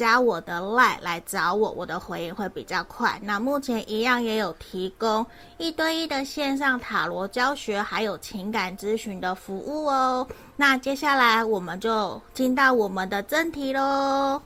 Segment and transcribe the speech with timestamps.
[0.00, 3.20] 加我的 LINE 来找我，我的回应会比较快。
[3.22, 5.26] 那目前一样也有提供
[5.58, 10.26] 一对一的线上塔罗教学，还有情感咨询的服务哦。
[10.56, 14.40] 那接下来我们就进到我们的正题喽。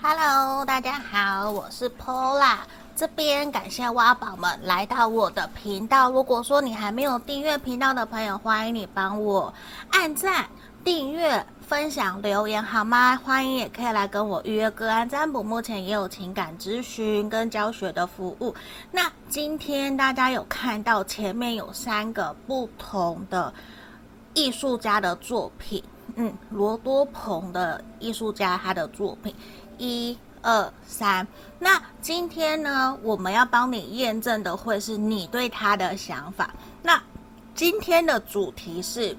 [0.00, 2.56] Hello，大家好，我是 Pola，
[2.96, 6.10] 这边感谢挖宝们来到我的频道。
[6.10, 9.52] 如果说你还没有订阅频道的朋友，欢迎你帮我
[9.90, 10.48] 按赞、
[10.82, 11.44] 订阅。
[11.68, 13.14] 分享留言好吗？
[13.22, 18.54] 欢迎也可以来跟我预约个案占卜，目前也有情感咨询跟教学的服务。
[18.90, 23.52] 那今天大家有看到前面有三个不同的
[24.32, 25.84] 艺术家的作品，
[26.14, 29.34] 嗯，罗多鹏的艺术家他的作品，
[29.76, 31.28] 一二三。
[31.58, 36.48] 那今天呢，我们要帮你验证的会是你对他的想法。
[36.82, 36.98] 那
[37.54, 39.14] 今天的主题是。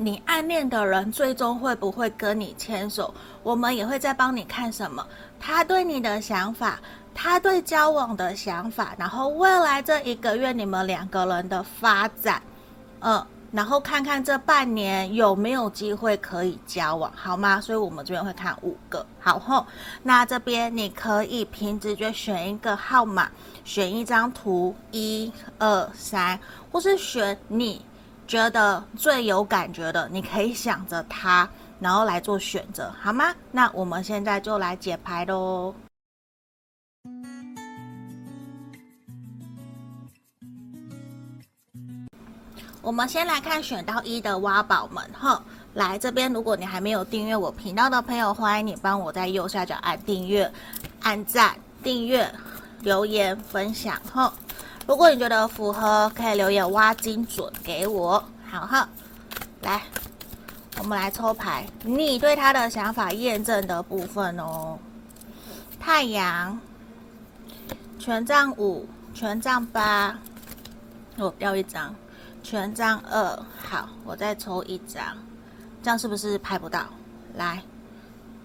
[0.00, 3.12] 你暗恋的人最终会不会跟你牵手？
[3.42, 5.04] 我们也会再帮你看什么？
[5.40, 6.78] 他对你的想法，
[7.12, 12.40] 他对交往的想法，然后未来这一个月你们两个人的发展，
[13.00, 17.60] 嗯，然后看看这半年有没有机会可以交往，好吗？
[17.60, 19.66] 所以我们这边会看五个，好后，
[20.04, 23.28] 那这边你可以凭直觉选一个号码，
[23.64, 26.38] 选一张图，一二三，
[26.70, 27.84] 或是选你。
[28.28, 31.48] 觉得最有感觉的，你可以想着他，
[31.80, 33.34] 然后来做选择，好吗？
[33.50, 35.74] 那我们现在就来解牌喽。
[42.82, 45.42] 我们先来看选到一的挖宝们哈，
[45.72, 50.50] 来这边，如果你还没有订阅我频道的朋友，欢迎你帮我在右下角按订阅、
[51.00, 52.30] 按赞、订阅、
[52.82, 54.30] 留言、分享哈。
[54.88, 58.88] 如果你觉得符合，可以留言挖精准给我，好哈。
[59.60, 59.82] 来，
[60.78, 64.78] 我们来抽牌，你对他的想法验证的部分哦。
[65.78, 66.58] 太阳，
[67.98, 70.18] 权杖五，权杖八，
[71.18, 71.94] 我掉一张，
[72.42, 75.04] 权杖二，好，我再抽一张，
[75.82, 76.86] 这样是不是拍不到？
[77.36, 77.62] 来，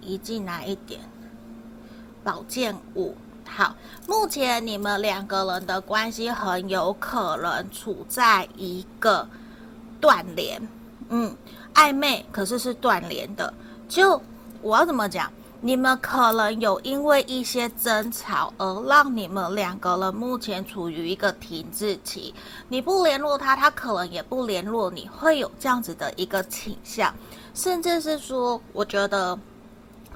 [0.02, 1.00] 移进来一点，
[2.22, 3.16] 宝剑五。
[3.46, 3.76] 好，
[4.08, 9.28] 目前你们两个人的关系很有可能处在一个
[10.02, 10.60] 断联，
[11.10, 11.36] 嗯，
[11.76, 13.54] 暧昧，可是是断联的。
[13.88, 14.20] 就
[14.62, 15.32] 我要怎么讲？
[15.62, 22.34] 你们可能有因为一些争吵而让你们两个人目前处于一个停滞期。
[22.68, 27.14] 你不联络他，他可能也不联络你，会有这样子的一个倾向，
[27.54, 29.38] 甚至是说，我觉得。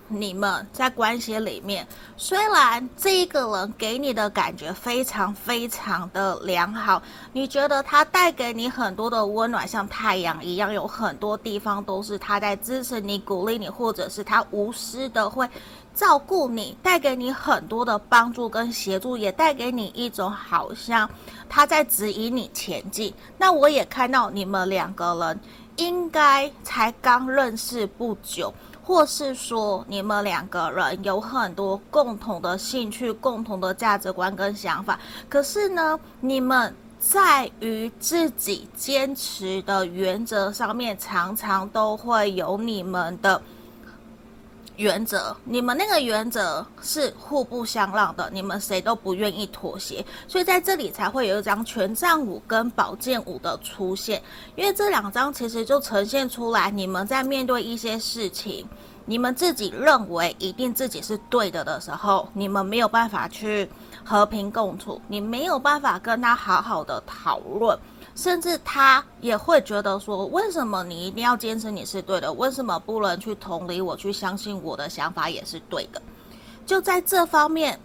[0.09, 7.01] 你们在关系里面，虽然这一个人给你的感觉非常非常的良好，
[7.33, 15.47] 你觉得他带给你很多的温暖，像太阳一样，有很多地方都是他在支持你、鼓励你，或者是他无私的会
[15.93, 21.09] 照顾你，带给你很多的帮助跟协助，也带给你一种好像
[21.49, 23.13] 他在指引你前进。
[23.37, 25.39] 那我也看到你们两个人
[25.75, 28.53] 应该才刚认识不久。
[28.87, 34.97] 或是说你们两个人有很多共同的兴趣、共同的价值观跟想法，
[35.27, 43.41] 可是呢，你们在于自己坚持的原则上面，常常都会有你们的
[44.77, 45.35] 原则。
[45.43, 54.21] 你们那个原则是互不相让的，你们谁都不愿意妥协，所以在这里才会有一张权杖五跟宝剑五的出现，
[54.55, 58.65] 因为这两张其实就呈现出来，你们在面对一些事情。
[59.09, 63.65] 你们自己认为一定自己是对的的时候，你们没有办法去
[64.03, 67.79] 和平共处，你没有办法跟他好好的讨论，
[68.17, 72.33] 甚至他也会觉得说，为什么你一定要坚持你是对的？
[72.33, 76.01] 为什么不能去同理我，去相信我的想法也是对的？
[76.65, 77.79] 就在这方面，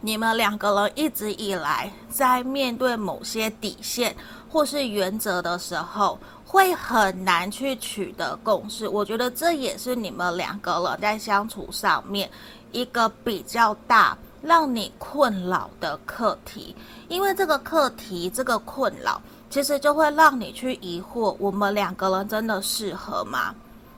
[0.00, 4.16] 你们两个人一直以来在面对某些底线
[4.48, 6.18] 或是原则的时候。
[6.50, 12.30] 会很难去取得共识，我觉得这也是你们两个人在相处上面
[12.72, 16.74] 一个比较大让你困扰的课题。
[17.06, 23.54] 因为这个课题，这个困扰，其实就会让你去疑惑：我们两个人真的适合吗？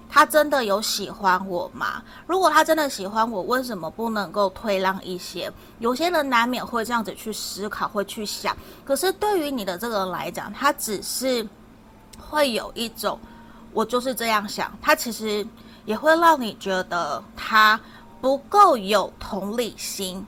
[0.08, 2.02] 他真的有喜欢我吗？
[2.26, 5.52] 如果他真的喜欢我，为什么不能够退让一些？
[5.78, 8.56] 有些人难免会这样子去思考，会去想。
[8.84, 11.46] 可是对于你的这个人来讲，他只是。
[12.18, 13.18] 会有一种，
[13.72, 15.44] 我就是这样想，他其实
[15.84, 17.80] 也会让你觉得他
[18.20, 20.24] 不够有同理心，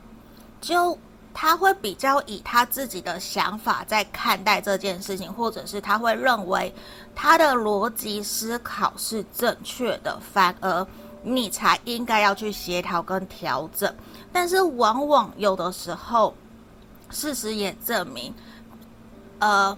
[0.60, 0.98] 就
[1.34, 6.72] 他会比较以他自己的想法在看待这件事情，或者是他会认为
[7.14, 10.86] 他的逻辑思考是正确的，反而
[11.22, 13.94] 你才应该要去协调跟调整。
[14.32, 16.34] 但是往往有的时候，
[17.10, 18.34] 事实也证明，
[19.38, 19.76] 呃。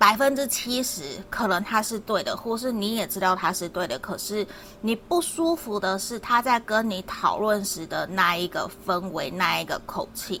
[0.00, 4.46] 百分之七十可能他是对的，或是你也知道他是对的，可是
[4.80, 10.40] 你不舒服的是他在跟你讨论时的那一个氛围，那一个口气。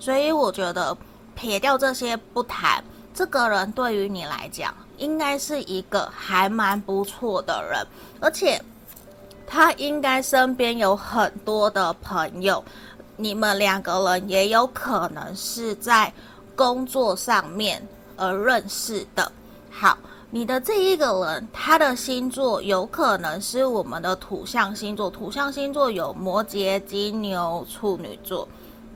[0.00, 0.96] 所以我觉得
[1.36, 2.82] 撇掉这些不谈，
[3.14, 7.86] 这个人对于你来讲应该是一个还蛮不错的人，
[8.18, 8.60] 而且
[9.46, 12.64] 他应该身边有很多的朋友，
[13.16, 16.12] 你们两个人也有可能是在
[16.56, 17.80] 工作上面。
[18.22, 19.32] 而认识的，
[19.70, 19.96] 好，
[20.30, 28.46] 你的这一个人，他的星座有可能是我们的土象星座，土象星座有摩羯、金牛、处女座，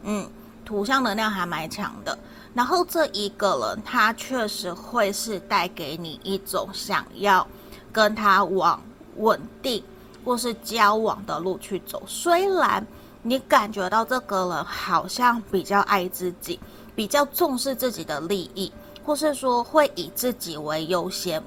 [0.03, 0.29] 嗯，
[0.65, 2.19] 土象能量还蛮强的。
[2.55, 7.47] 然后这一个人，他确实会是带给你一种想要
[7.93, 8.83] 跟他往
[9.17, 9.83] 稳定
[10.25, 12.03] 或是交往的路去走。
[12.07, 12.87] 虽然
[13.23, 16.59] 你感觉到这个人好像比较爱自己，
[16.95, 18.73] 比较重视自己的利益。
[19.07, 21.43] 或是说会以自己为优先，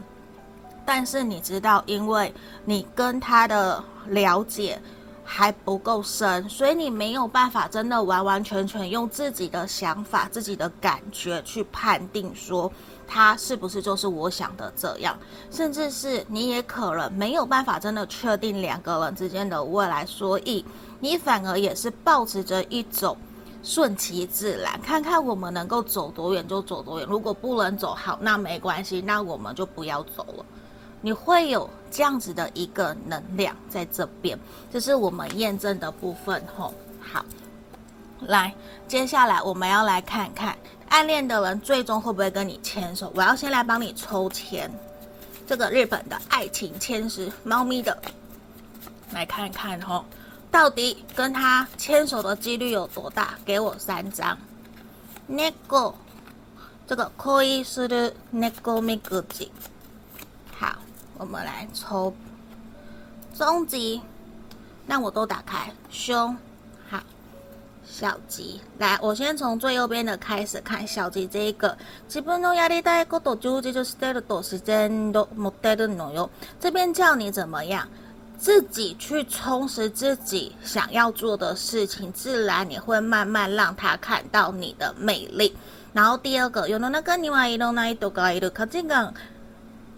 [0.86, 2.32] 但是你知道，因为
[2.66, 4.80] 你跟他的了解
[5.30, 12.72] 还不够深，所以你没有办法真的完完全全用自己的想法、自己的感觉去判定说
[13.06, 15.18] 他是不是就是我想的这样，
[15.52, 20.64] 甚至是你也可能没有办法真的确定两个人之间的未来，所以
[21.02, 23.18] 你反而也是抱持着一种
[23.62, 27.08] 顺其自然，看看我们能够走多远就走多远。
[27.10, 30.46] 如果不能走好，那没关系，那我们就不要走了。
[31.02, 34.38] 你会有这样子的一个能量在这边，
[34.72, 36.74] 这是我们验证的部分吼。
[37.00, 37.24] 好，
[38.22, 38.54] 来，
[38.88, 40.58] 接下来我们要来看看
[40.90, 43.12] 暗恋的人最终会不会跟你牵手。
[43.16, 44.70] 我要先来帮你抽签，
[45.48, 47.98] 这个日本的爱情签诗，猫咪的，
[49.12, 50.04] 来看看吼。
[50.50, 53.38] 到底跟他牵手的几率有多大？
[53.46, 54.38] 给我三张。
[55.28, 55.94] 那个，
[56.88, 59.52] 这个可以是的那个米格吉。
[60.58, 60.74] 好，
[61.19, 62.15] 我们来抽
[63.35, 64.01] 中吉。
[64.87, 65.73] 那我都打开。
[65.91, 66.37] 凶，
[66.91, 67.01] 好，
[67.85, 68.61] 小吉。
[68.79, 71.77] 来，我先从最右边的开始看小吉这一个。
[72.09, 76.29] 自分のやりたいこと充実してると自然と持ってるのよ。
[76.61, 77.87] 这边叫你怎么样？
[78.39, 85.57] 自己去充实自己想要做的事情，自然你会慢慢让他看到你的魅力。
[85.93, 89.15] 然后第二个，有的那个你话一路那一度高一路，可这个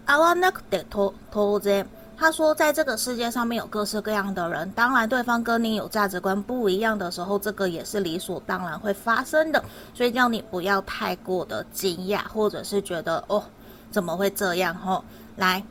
[0.06, 1.84] 阿瓦那克的托托这，
[2.16, 9.62] 他说在这个世界上面有各式各样的人，当然对方跟你有价值观不一样的时候，这个也是理所当然会发生的。
[9.94, 13.42] 所以叫你不要太过的惊讶，或者是觉得哦
[13.90, 15.04] 怎么会这样吼，
[15.36, 15.62] 来。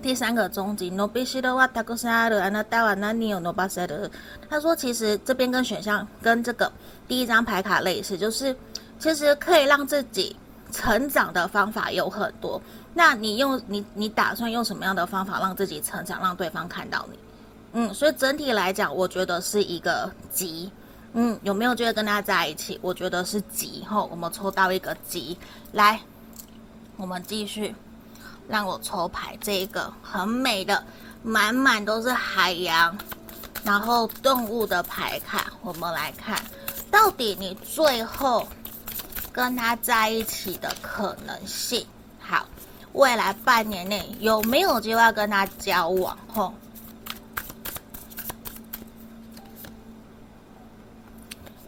[0.00, 4.10] 第三个终极，no 必须的话，他告诉他的，那待会那你有 no 巴塞的。
[4.50, 6.72] 他说，其实这边跟选项跟这个
[7.06, 8.56] 第一张牌卡类似，就是
[8.98, 10.34] 其实可以让自己
[10.72, 12.60] 成长的方法有很多。
[12.94, 17.18] 那你用你你打算用什么样的方法让自己成长，让对方看到你？
[17.72, 20.70] 嗯，所以整体来讲，我觉得是一个吉。
[21.14, 22.78] 嗯，有没有觉得跟他在一起？
[22.82, 23.84] 我觉得是吉。
[23.88, 25.36] 后我们抽到一个吉，
[25.72, 26.00] 来，
[26.96, 27.74] 我们继续。
[28.48, 30.84] 让我抽牌，这一个很美的，
[31.22, 32.94] 满满都是海洋，
[33.62, 35.52] 然后动物的牌卡。
[35.62, 36.42] 我们来看，
[36.90, 38.46] 到底你最后
[39.32, 41.86] 跟他在一起的可能性。
[42.18, 42.44] 好，
[42.92, 46.16] 未来半年内有没有机会要跟他交往？
[46.28, 46.52] 吼，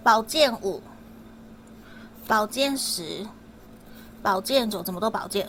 [0.02, 0.82] 宝剑五，
[2.26, 3.26] 宝剑十，
[4.22, 5.48] 宝剑九，怎么都宝剑？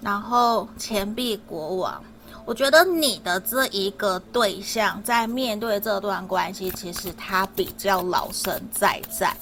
[0.00, 2.02] 然后钱币国王，
[2.44, 9.32] 我觉得你的这一个对象在面对这段关系，其实他比较老神在在，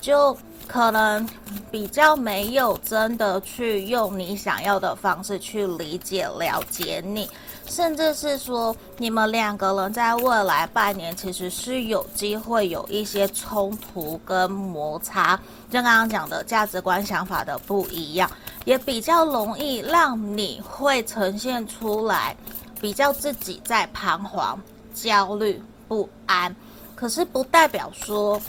[0.00, 0.36] 就
[0.68, 1.26] 可能
[1.70, 7.28] 比较没有真的去用你想要的方式去理解了解你。
[7.66, 15.36] 甚至是说，你们两个人在未来半年其实是有机会有一些冲突跟摩擦，
[15.70, 18.30] 就刚刚讲的价值观、想法的不一样，
[18.64, 22.34] 也比较容易让你会呈现出来，
[22.80, 24.58] 比较自己在彷徨、
[24.94, 26.54] 焦虑、不安。
[26.94, 28.40] 可是不代表说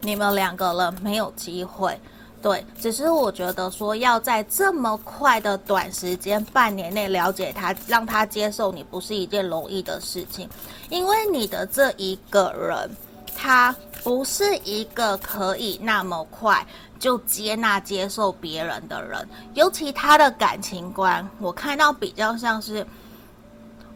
[0.00, 1.98] 你们两个人没有机会。
[2.42, 10.48] 对，只是我觉得说要在这么快的短时间，半年内了解他，让他接受你，不是一件容易的事情。
[10.88, 12.96] 因为你的这一个人，
[13.34, 13.74] 他
[14.04, 16.64] 不是一个可以那么快
[17.00, 19.28] 就接纳、接受别人的人。
[19.54, 22.86] 尤其他的感情观，我看到比较像是，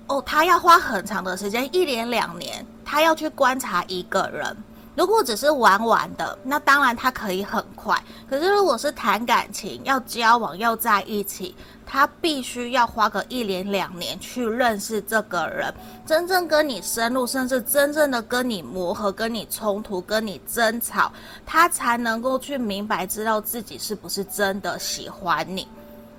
[0.08, 4.56] 哦，他要花很长的时间，一年两年，他要去观察一个人。
[4.96, 7.96] 如果只是玩玩的，那当然他可以很快。
[8.28, 11.54] 可是如果是谈感情、要交往、要在一起，
[11.86, 15.72] 他必须要花个一年两年去认识这个人，
[16.04, 21.10] 真正跟你深入，甚至真正的跟你磨合、跟你冲突、跟你争吵，
[21.46, 25.66] 他才能够去明白，知道自己是不是真的喜欢你。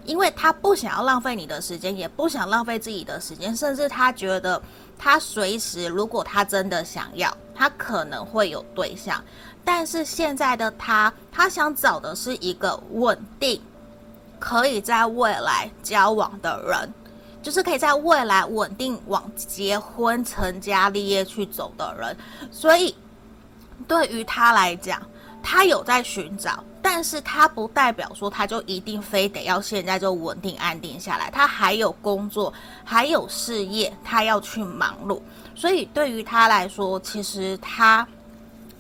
[0.04, 4.60] 因为他不想要浪费你的时间，也不想浪费自己的时间，甚至他觉得
[4.98, 9.24] 他随时，如果他真的想要，他可能会有对象。
[9.63, 13.62] 但是现在的他，他想找的是一个稳定，
[14.39, 16.93] 可以在未来交往的人，
[17.43, 22.17] 就是可以在未来稳定往结婚、成家立业去走的人。
[22.51, 22.96] 所以，
[23.88, 25.01] 对于他来讲，
[25.43, 26.63] 他有在寻找。
[26.84, 32.51] 但是他不代表说他就一定非得要现在就稳定安定下来，他还有工作，
[32.84, 35.22] 还有事业，他要去忙碌。
[35.55, 38.08] 所以对于他来说，其实他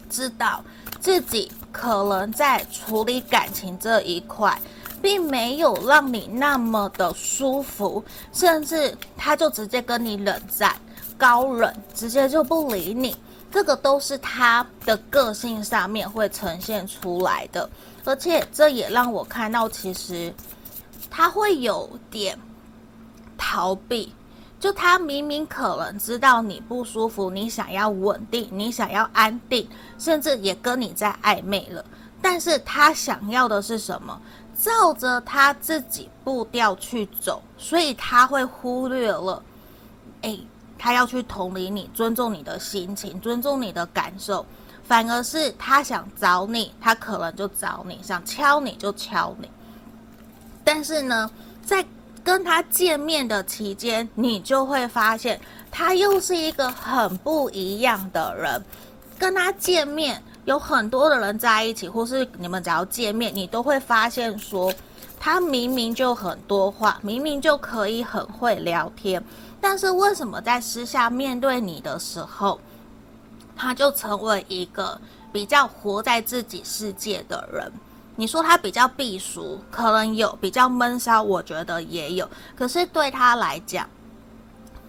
[0.09, 0.63] 知道
[0.99, 4.59] 自己可能在处理感情这一块，
[5.01, 10.75] 并没有让你那么的舒服，甚至他就直接跟你冷战、
[11.17, 13.15] 高冷，直接就不理你。
[13.51, 17.69] 这个都是他的个性上面会呈现出来的。
[18.05, 20.33] 而且这也让我看到，其实
[21.09, 22.37] 他会有点
[23.37, 24.13] 逃避，
[24.61, 31.83] 就他明明可能知道你不舒服，你想要稳定，你想要安定，甚至也跟你在暧昧了，
[32.21, 34.21] 但是他想要的是什么？
[34.55, 39.41] 照着他自己步调去走，所以他会忽略了，
[40.21, 40.37] 哎，
[40.77, 44.45] 他要去同理你，尊重你的心情，尊重你的感受，
[44.83, 49.49] 反而是他想找你，他可能就找你，想敲你就敲你。
[50.63, 51.27] 但是呢，
[51.65, 51.83] 在
[52.23, 55.39] 跟他见面的期间，你就会发现
[55.71, 58.63] 他又是一个很不一样的人。
[59.17, 64.73] 跟他见面，有很多的人在一起，或是你们只要见面，你都会发现说，
[65.19, 69.23] 他明明就很多话，明明就可以很会聊天，
[69.59, 72.59] 但是为什么在私下面对你的时候，
[73.55, 74.99] 他就成为一个
[75.31, 77.71] 比较活在自己世界的人？
[78.21, 82.29] 你说他比较避俗，可能有比较闷骚，我觉得也有。
[82.55, 83.89] 可是对他来讲，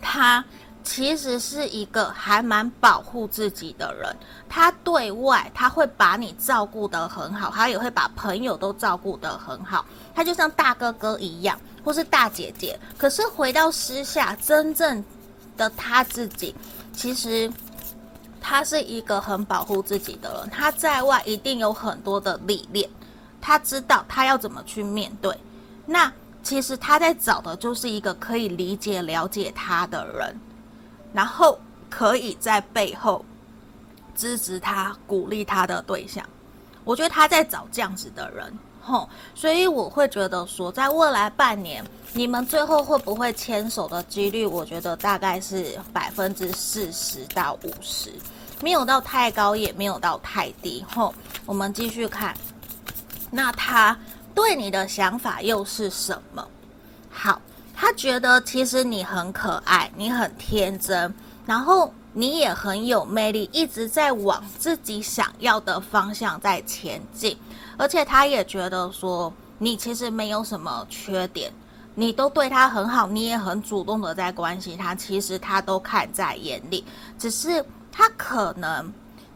[0.02, 0.44] 他
[0.84, 4.14] 其实是一个还蛮保护自己的人。
[4.50, 9.86] 他对外他会把你照顾得很好，他也会把朋友都照顾得很好。
[10.14, 12.78] 他就像大哥哥一样，或是大姐姐。
[12.98, 15.02] 可是回到私下，真正
[15.56, 16.54] 的他自己，
[16.92, 17.50] 其实
[18.42, 20.50] 他是一个很保护自己的人。
[20.50, 22.86] 他在外一定有很多的历练。
[23.42, 25.36] 他知道他要怎么去面对，
[25.84, 26.10] 那
[26.42, 30.40] 其实他在找的就是一个可以理解、了解他的人，
[31.12, 31.58] 然后
[31.90, 33.24] 可以在背后
[34.14, 36.24] 支持他、鼓励他的对象。
[36.84, 48.12] 我觉得他在找这样子的人，吼，所以我会觉得说，在未来半年，你们最后会不会牵手的几率，我觉得大概是百分之四十到五十，
[48.62, 51.12] 没有到太高，也没有到太低，吼。
[51.44, 52.36] 我们继续看。
[53.34, 53.96] 那他
[54.34, 56.46] 对你的想法又是什么？
[57.10, 57.40] 好，
[57.74, 61.12] 他觉得其实你很可爱，你很天真，
[61.46, 67.34] 然后你也很有魅力，一直在往自己想要的方向在前进，
[67.78, 71.50] 而且他也觉得说你其实没有什么缺点，
[71.94, 76.84] 你都对他很好，你也很主动的在关心他，其实他都看在眼里，
[77.18, 78.92] 只是他可能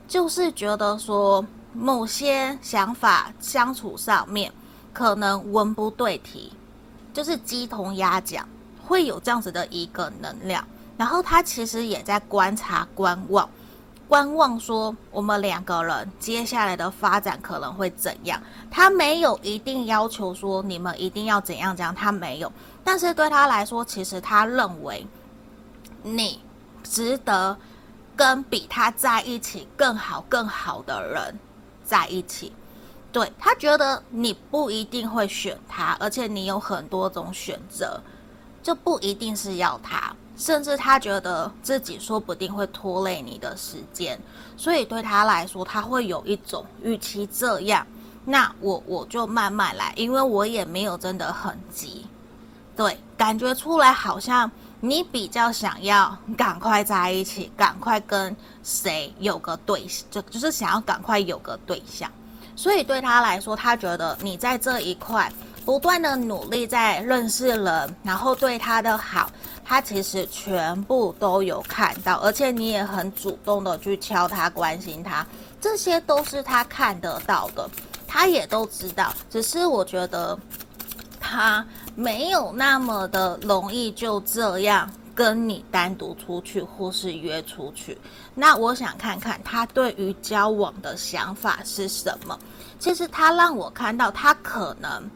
[0.06, 1.42] 就是觉得说。
[1.78, 4.50] 某些想法相处上面，
[4.94, 6.50] 可能文不对题，
[7.12, 8.48] 就是鸡同鸭讲，
[8.82, 10.66] 会有这样子的一个能量。
[10.96, 13.46] 然后他其实也在观察、观望、
[14.08, 18.40] 观望，说我们两个人接下来的发展可能会怎样。
[18.70, 22.50] 他没有一定要求说你们一定要怎样怎样，他没有。
[22.82, 25.06] 但是对他来说，其实他认为
[26.02, 26.40] 你
[26.82, 27.54] 值得
[28.16, 31.38] 跟比他在一起更好、更好的人。
[31.86, 32.52] 在一起，
[33.12, 38.00] 对，他觉得你不一定会选他，而且你有很多种选择，
[38.62, 44.20] 就不一定是要他，甚至他觉得自己说不定会拖累你的时间，
[44.56, 47.86] 所以对他来说，他会有一种与其这样，
[48.24, 52.04] 那我我就慢慢来，因为我也没有真的很急，
[52.76, 54.50] 对，感觉出来好像。
[54.78, 62.10] 你比较想要赶快在一起，赶快跟谁有个对象，就就是想要赶快有个对象，
[62.56, 65.32] 所以对他来说，他觉得你在这一块
[65.64, 69.30] 不断的努力在认识人，然后对他的好，
[69.64, 75.24] 他其实全部都有看到，而且你也很主动的去敲他，关心他，
[75.60, 77.70] 这些都是他看得到的，
[78.08, 80.36] 他也都知道，只是我觉得
[81.20, 81.64] 他。
[81.98, 87.98] 没有那么的容易就这样跟你单独出去或是约出去。
[88.34, 92.38] 那我想看看他对于交往的想法是什么。
[92.78, 95.10] 其实他让我看到，他可能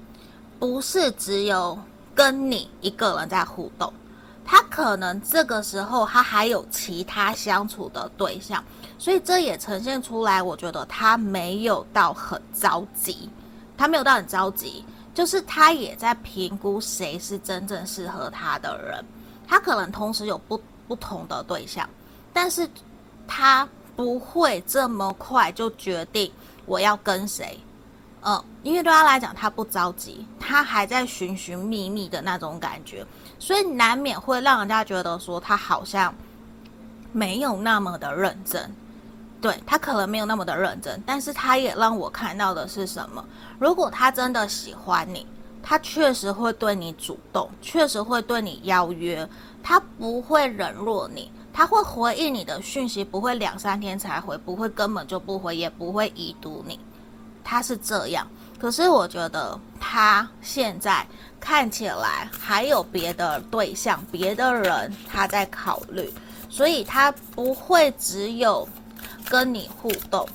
[0.58, 1.78] 不是只有
[2.14, 3.92] 跟你一个人在互动，
[4.44, 8.64] 他可能这个时候他还有其他相处的对象。
[8.98, 13.28] 所以这也呈现出来，我觉得他没有到很着急，
[13.76, 14.82] 他没有到很着急。
[15.12, 19.04] 就是他也在评估谁是真正适合他的人，
[19.50, 21.88] 他可能同时有不不同的对象，
[22.32, 22.70] 但是
[23.26, 26.30] 他不会这么快就决定
[26.66, 27.58] 我要跟谁，
[28.22, 33.04] 嗯，因为对他来讲他不着急，他还在寻寻觅觅的那种感觉，
[33.40, 36.14] 所以难免会让人家觉得说他好像
[37.10, 38.72] 没有那么的认真。
[39.40, 43.24] 对，他可能没有那么的认真，但是他也让我看到的是什么？
[43.58, 45.26] 如果他真的喜欢你，
[45.62, 49.29] 他确实会对你主动，确实会对你邀约，
[49.62, 56.79] 他不会冷落你，他会回应你的讯息，不会两三天才回，不会根本就不回，也不会已读你。
[57.42, 58.27] 他是这样，
[58.59, 61.07] 可是我觉得他现在
[61.40, 66.12] 看起来还有别的对象、别的人他在考虑，
[66.49, 68.68] 所以他不会只有
[69.29, 70.29] 跟你互动。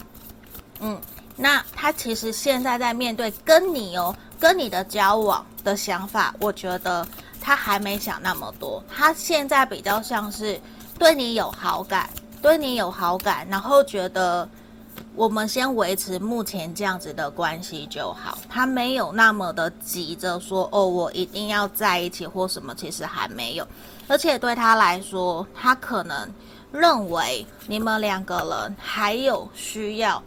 [0.82, 1.00] 嗯，
[1.38, 4.14] 那他其实现在在面对跟你哦，
[4.46, 7.04] 跟你的交往的想法，我觉得
[7.42, 10.62] 他还没想那么多，他现在比较像是
[11.00, 12.08] 对你有好感，
[12.44, 14.48] 对你有好感，然后觉得。
[15.14, 23.68] 我们先维持目前这样子的关系就好，他没有那么的急着说哦，我一定要在一起或什么，其实还没有。
[24.08, 26.30] 而且对他来说，他可能
[26.72, 30.22] 认为你们两个人还有需要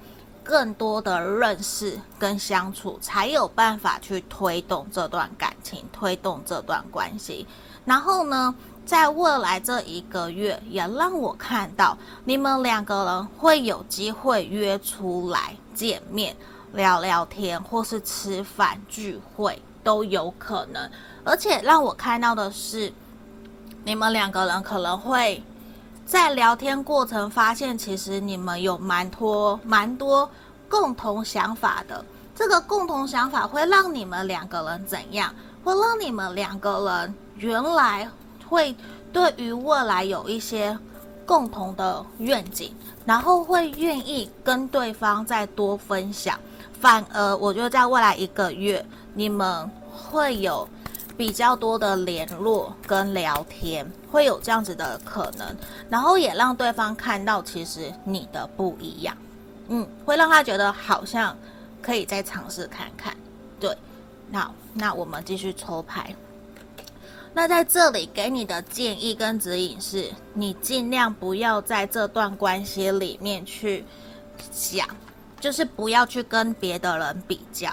[0.48, 7.46] 更多的认识跟相处，才有办法去推动这段感情，推动这段关系。
[7.84, 8.54] 然后呢，
[8.86, 16.34] 在未来这一个月，也让我看到你们两个人会有机会约出来见面、
[16.72, 20.90] 聊聊天，或是吃饭聚会都有可能。
[21.24, 22.90] 而且让我看到的是，
[23.84, 25.42] 你们两个人可能会
[26.08, 30.28] 在聊天过程发现，其实你们有蛮多蛮多
[30.66, 32.02] 共同想法的。
[32.34, 35.30] 这个共同想法会让你们两个人怎样？
[35.62, 38.08] 会让你们两个人原来。
[38.48, 38.74] 会
[39.12, 40.74] 对于未来有一些
[41.26, 46.38] 共同的愿景，然后会愿意跟对方再多分享。
[46.80, 50.66] 反而我觉得在未来一个月，你们会有
[51.18, 55.54] 比较多的联络跟聊天，会有这样子的可能。
[55.90, 59.14] 然后也让对方看到其实你的不一样，
[59.66, 61.36] 嗯，会让他觉得好像
[61.82, 63.14] 可以再尝试看看。
[63.58, 63.76] 对，
[64.30, 66.14] 那那我们继续抽牌。
[67.34, 73.84] 那在这里给你的建议跟指引是，你尽量不要在这段关系里面去
[74.50, 74.88] 想，
[75.40, 77.70] 就是不要去跟别的人比较，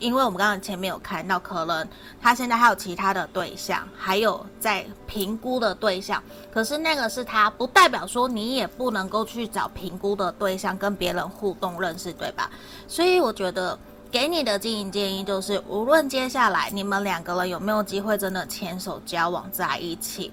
[0.00, 1.86] 因为我们刚刚前面有看到，可能
[2.20, 12.50] 他现在还有其他的对象，还有在评估的对象，可是那个是他，不代表说你也不能够去找评估的对象跟别人互动认识，对吧？
[12.88, 13.78] 所以我觉得。
[14.08, 20.32] 给你的经营建议就是，无论接下来你们两个人有没有机会真的牵手交往在一起，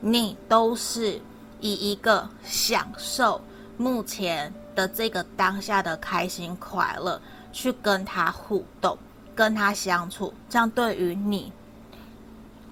[0.00, 1.18] 你都是
[1.60, 3.40] 以一个享受
[3.78, 7.20] 目前的这个当下的开心快乐
[7.52, 8.96] 去跟他互动，
[9.34, 11.52] 跟他相处，这样对于你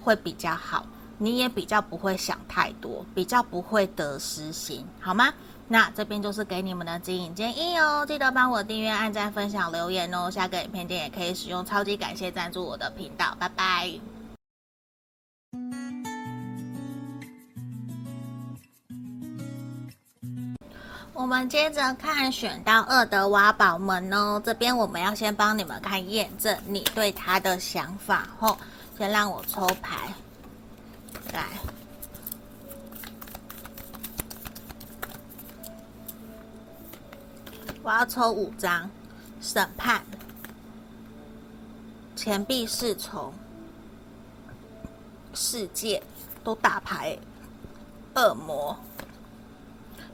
[0.01, 0.85] 会比较好，
[1.17, 5.33] 你也比较不会想太多，比较不会得失心，好吗？
[5.67, 10.29] 那这边就是给你们的经营建议哦，记得帮我订阅、按赞、分享、留言哦。
[10.29, 14.20] 下个影片店也可以使用超级感谢赞助我的频道，拜拜。
[21.21, 28.57] 我们接着看选到二的挖宝们哦，这边我们要先帮你们看验证你对他的想法哦。
[28.97, 30.11] 先让我抽牌，
[31.31, 31.45] 来。
[37.83, 38.89] 我要抽五张，
[39.39, 40.01] 审判、
[42.15, 43.31] 钱币侍从、
[45.35, 46.01] 世界
[46.43, 47.15] 都打牌，
[48.15, 48.75] 恶魔、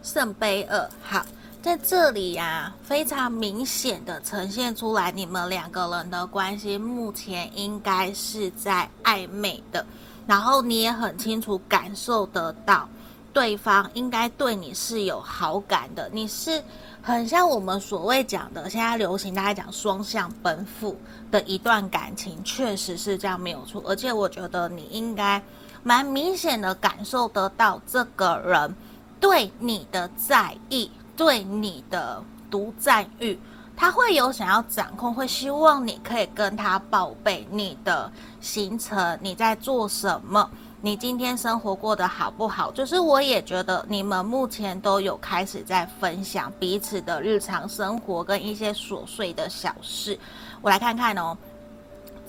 [0.08, 0.90] 圣杯二。
[1.04, 1.26] 好，
[1.62, 9.86] 在这里呀、啊，非常明显的呈现出来，你们两个人的关系目前应该是在暧昧的，
[10.26, 12.88] 然后你也很清楚感受得到，
[13.34, 16.64] 对方应该对你是有好感的，你是。
[17.02, 20.98] 很像我们所谓讲的，现在流行大家讲双向奔赴
[21.32, 23.82] 的一段感情，确实是这样没有错。
[23.86, 25.42] 而且我觉得你应该
[25.84, 28.76] 蛮明显的感受得到这个人
[29.20, 33.38] 对你的在意，对你的独占欲，
[33.76, 40.50] 他会有想要掌控，会希望你可以跟他报备你的行程，你在做什么。
[40.80, 42.72] 你今天生活过得好不好？
[42.72, 50.18] 就是我也觉得你们目前都有开始在分享彼此的日常生活跟一些琐碎的小事。
[50.62, 51.36] 我来看看哦，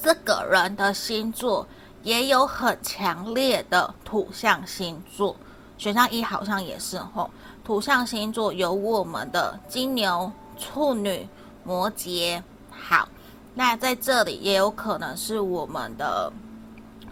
[0.03, 1.67] 这个人的星座
[2.03, 5.37] 也有很强烈的土象星座，
[5.79, 7.31] 选项一好像也是吼。
[7.65, 11.27] 土象星座有我们的金牛、处女、
[11.65, 12.43] 摩羯。
[12.71, 13.09] 好，
[13.55, 16.33] 那在这里也有可能是我们的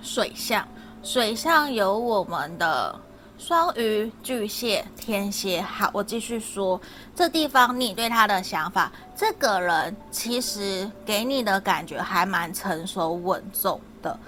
[0.02, 0.66] 水象。
[1.02, 2.98] 水象有我们的
[3.38, 5.60] 双鱼、巨蟹、天蝎。
[5.60, 6.80] 好，我继续说，
[7.14, 14.18] 这地方你对他的想法，这个人其实给你的感觉还蛮成熟稳重的。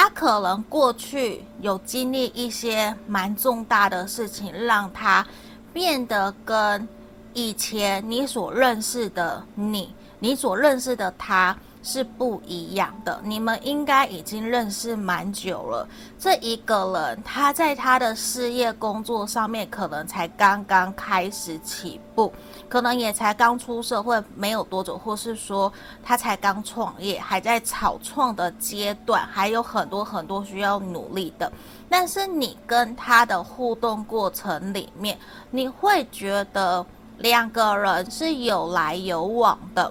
[0.00, 5.26] 他可能过去有经历一些蛮重大的事情，让他
[5.72, 6.88] 变得跟
[7.34, 11.58] 以前你所认识的你，你所认识的他。
[11.90, 13.18] 是不一样的。
[13.24, 15.88] 你们应该已经认识蛮久了。
[16.18, 22.30] 这一个人，他在他的事业工作上面，可能才刚刚开始起步，
[22.68, 25.72] 可能也才刚出社会没有多久，或是说
[26.02, 31.50] 他才刚创业，还在草创的阶段，还有很多很多需要努力的。
[31.88, 35.18] 但是你跟他的互动过程里面，
[35.50, 36.84] 你会觉得
[37.16, 39.90] 两个人是有来有往的。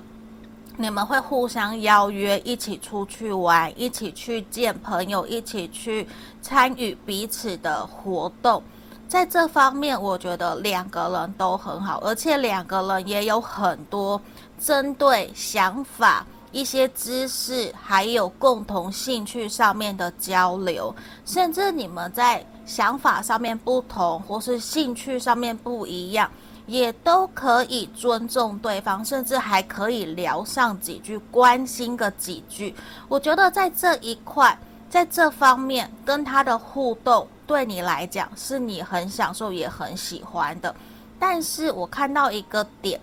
[0.80, 6.08] 你们会互相邀约，一起出去玩，一起去见朋友，一起去
[6.40, 8.62] 参与彼此的活动。
[9.08, 14.22] 在这方面，我觉得两个人都很好，而且两个人也有很多
[14.60, 20.94] 针对想法、一些知识，还有共同兴趣上面的交流。
[21.26, 26.30] 甚至你们在想法上面不同，或是兴趣上面不一样。
[26.68, 32.76] 也都可以尊重对方，甚至还可以聊上几句，关心个几句。
[33.08, 34.56] 我觉得在这一块，
[34.90, 40.76] 在这方面跟他的互动，对你来讲是你很享受也很喜欢的。
[41.18, 43.00] 但是我看到一个点，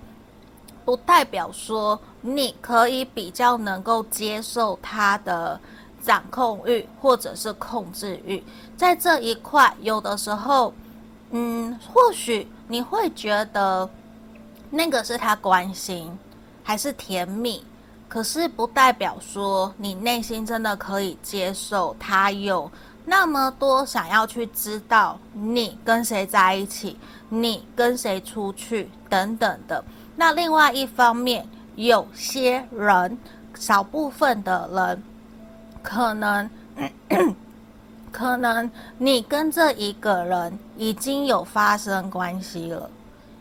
[0.85, 5.59] 不代表说你可以比较能够接受他的
[6.03, 8.45] 掌控欲或者是控制欲。
[8.77, 10.73] 在这一块，有的时候。
[11.37, 13.89] 嗯，或许你会觉得
[14.71, 16.11] 那个是他关心，
[16.63, 17.65] 还是甜蜜，
[18.09, 22.71] 可是不代表说你内心真的可以接受他有
[23.05, 26.99] 那么多想要去知道你跟谁在一起，
[27.29, 29.85] 你跟谁出去等等的。
[30.17, 31.47] 那另外一方面，
[31.77, 33.19] 有些人，
[33.55, 35.03] 少部分的人，
[35.83, 36.49] 可能。
[38.15, 42.89] 可能你跟这一个人已经有发生关系了，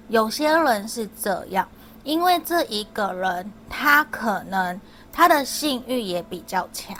[0.08, 1.68] 有些人是这样，
[2.04, 4.82] 因为这一个人他可能
[5.12, 6.98] 他的性欲也比较强，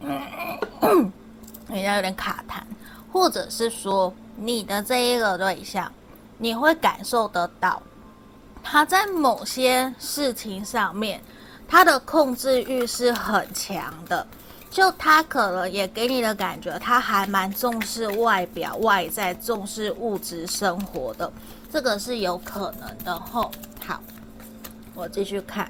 [0.00, 1.12] 嗯，
[1.68, 2.60] 人家有点卡痰，
[3.12, 5.92] 或者是说你的这一个对象，
[6.38, 7.80] 你会感受得到
[8.64, 11.22] 他在某些事情上面，
[11.68, 14.26] 他的控制欲是很强的。
[14.76, 21.32] 就他可能也给你的感觉，他还蛮重视外表、外在，重视物质生活的，
[21.72, 23.18] 这个是有可能的。
[23.18, 23.50] 吼，
[23.86, 23.98] 好，
[24.94, 25.66] 我继续看。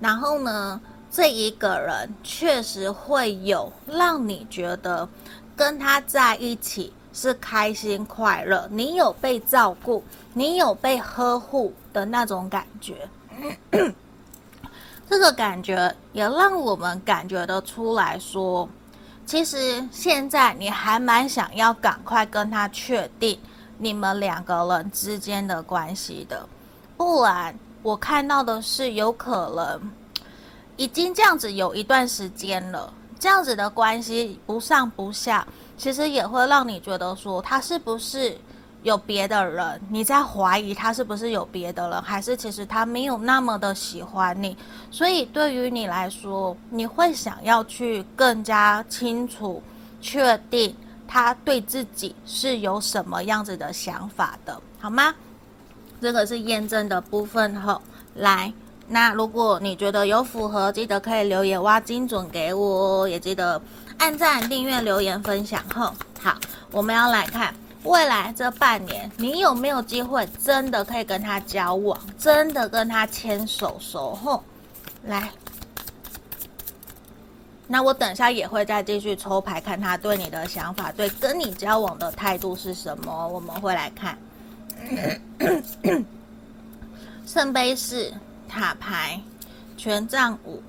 [0.00, 5.06] 然后呢，这一个人确实会有让你觉得
[5.54, 10.02] 跟他在一起是开心快乐，你有被照顾，
[10.32, 13.06] 你有被呵护的那种感觉。
[15.12, 18.66] 这个感觉也让我们感觉得出来说，
[19.26, 23.38] 其实现在你还蛮想要赶快跟他确定
[23.76, 26.48] 你们两个人之间的关系的，
[26.96, 29.92] 不然我看到的是有可能
[30.78, 35.46] 已经这样子有一段时间了，这样子的关系不上不下，
[35.76, 38.34] 其实也会让你觉得说他是不是？
[38.82, 44.56] 有别的人，你在怀疑他是不是有别的人，还是其实他没有那么的喜欢你？
[44.90, 49.62] 所以对于你来说，你会想要去更加清楚、
[50.00, 50.74] 确定
[51.06, 55.14] 他对自己是有什么样子的想法的，好吗？
[56.00, 57.80] 这个是验证的部分后，
[58.16, 58.52] 来，
[58.88, 63.62] 那如果你觉得有符合，记得可以留言挖精准给我，也记得
[63.98, 66.36] 按赞、订阅、留言、分享后，好，
[66.72, 67.54] 我们要来看。
[67.84, 74.42] 未来这半年，你有没有机会真的可以跟他交往，真的跟他牵手守候？
[75.04, 75.28] 来，
[77.66, 83.28] 那我等一下也会再继续抽牌，看他对你的想法，对跟你交往的态度是什么？
[83.28, 84.16] 我们会来看
[87.26, 88.12] 圣杯四、
[88.48, 89.20] 塔牌、
[89.76, 90.62] 权杖五、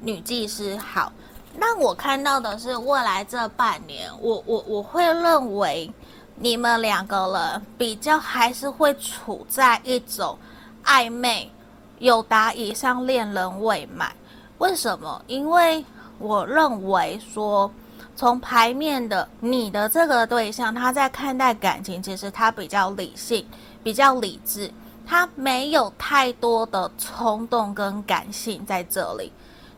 [0.00, 0.78] 女祭司。
[0.78, 1.12] 好。
[1.56, 5.92] 那我看到的是未来这半年，我我我会认为
[6.36, 10.38] 你们两个人比较还是会处在一种
[10.84, 11.50] 暧昧，
[11.98, 14.10] 有达以上恋人未满。
[14.58, 15.22] 为什么？
[15.26, 15.84] 因为
[16.18, 17.70] 我认为说，
[18.14, 23.46] 从牌面的你的这个对象，他在看待感情，其实他比较理性，
[23.82, 24.70] 比较理智，
[25.06, 29.32] 他没有太多的冲动跟感性在这里。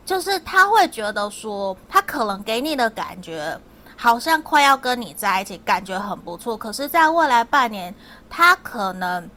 [0.05, 3.57] 就是他会觉得说，他可能给你的感觉
[3.95, 6.57] 好像快要跟你在一起，感觉很不错。
[6.57, 7.93] 可是，在未来半年，
[8.29, 9.29] 他可能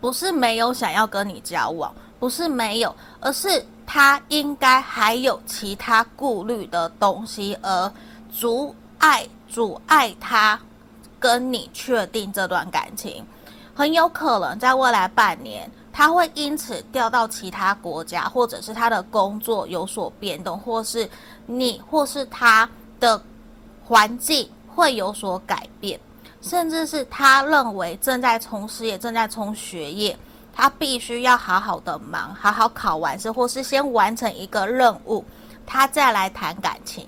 [0.00, 7.92] 不是没有想要跟你交往，不是没有，而是他应该还有其他顾虑的东西，而
[8.30, 10.60] 阻碍阻碍他
[11.18, 13.26] 跟你确定这段感情，
[13.74, 21.08] 很有可能在未来半年，他会因此调到其他国家，或者是他的工作有所变动，或是
[21.46, 22.68] 你或是他
[23.00, 23.18] 的
[23.82, 25.98] 环境会有所改变，
[26.42, 30.14] 甚至是他认为正在冲事业、正在冲学业，
[30.52, 35.24] 他必须要好好的忙，好好考完试，或是先完成一个任务，
[35.64, 37.06] 他再来谈感情，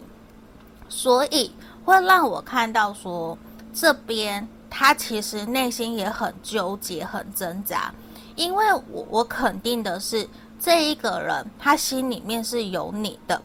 [0.89, 1.53] 所以
[1.85, 3.37] 会让我看到说，
[3.75, 7.93] 这边他其实内心也很纠结、很挣扎。
[8.39, 10.27] 因为我我肯定的是，
[10.63, 13.43] 这一个人他心里面是有你的，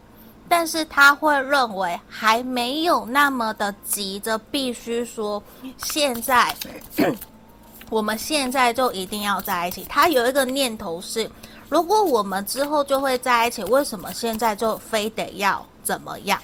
[0.47, 5.41] 但是他会认为还没有那么的急着，必须说
[5.77, 6.56] 现在
[7.89, 9.84] 我们现在就一定要在一起。
[9.89, 11.29] 他有一个念头是，
[11.69, 16.39] 如果我们之后就会在一起，为什么现在就非得要怎么样？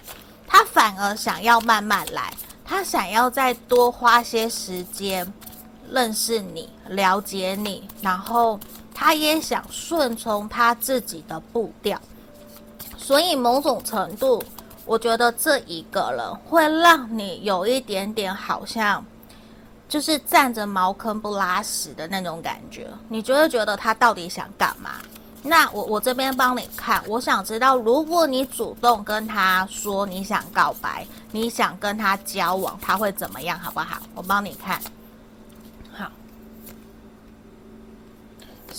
[0.48, 2.34] 他反而想要慢慢来，
[2.66, 5.32] 他想要再多花些时间。
[5.92, 8.60] 认识你，了解你，然后
[8.94, 12.00] 他也想顺从他自己的步调，
[12.98, 14.44] 所以某种程度，
[14.86, 19.04] 我觉得这一个人会让你有一点点好像
[19.88, 24.92] 就是站着茅坑不拉屎的那种感觉，你就会觉得他到底想干嘛？
[25.42, 33.58] 那我我这边帮你看，我想知道，如果你主动跟他说你想告白，你想跟他交往，他会怎么样？
[33.58, 34.02] 好不好？
[34.14, 34.82] 我帮你看。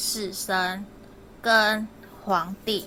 [0.01, 0.83] 死神
[1.43, 1.87] 跟
[2.25, 2.87] 皇帝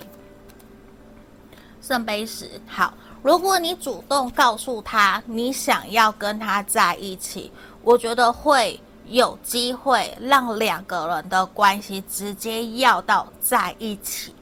[1.79, 2.91] 圣杯十，好。
[3.21, 7.51] 如果你主动告诉他你想要跟他在一起，
[7.83, 14.33] 我觉得会有机会让两个人的关系直接要到在一起，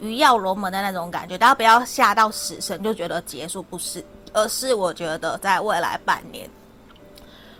[0.00, 1.38] 鱼跃龙门的那种感觉。
[1.38, 6.50] 大家不要吓到死神就觉得结束，不是，而是我觉得在未来半年，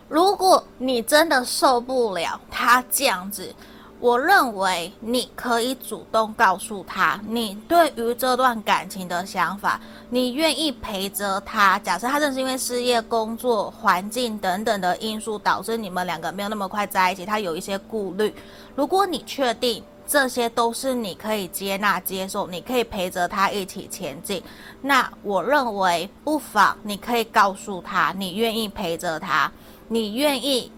[0.08, 3.54] 如果你真的受不了他这样子。
[3.98, 9.80] 我认为你可以主动告诉他，你对于这段感情的想法，
[10.10, 11.78] 你愿意陪着他。
[11.78, 18.34] 假设他正是因为事业、工作、环境等等的因素导致你们两个没有那么快在一起，他有一些顾虑。
[18.74, 24.42] 如果你确定这些都是你可以接纳、接受，你可以陪着他一起前进，
[24.82, 29.50] 那我认为不妨你可以告诉他，你愿意陪着他，
[29.88, 30.70] 你愿意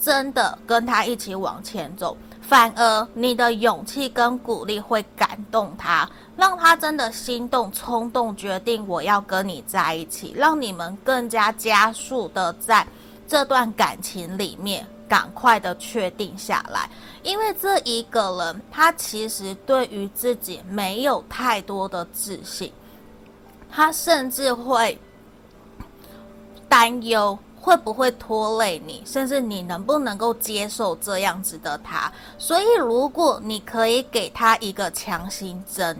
[0.00, 2.16] 真的跟他一起往前走。
[2.52, 12.86] 反而你的勇气跟鼓励会感动他，让他真的心动、冲动，决定我要跟你在一起，让你们更加加速的在
[13.26, 16.90] 这段感情里面赶快的确定下来。
[17.22, 22.70] 因为这一个人，他其实对于自己没有太多的自信，
[23.70, 24.98] 他甚至会
[26.68, 27.38] 担忧。
[27.62, 29.00] 会不会拖累你？
[29.06, 32.12] 甚至你能不能够接受这样子的他？
[32.36, 35.96] 所以，如果你可以给他一个强心针、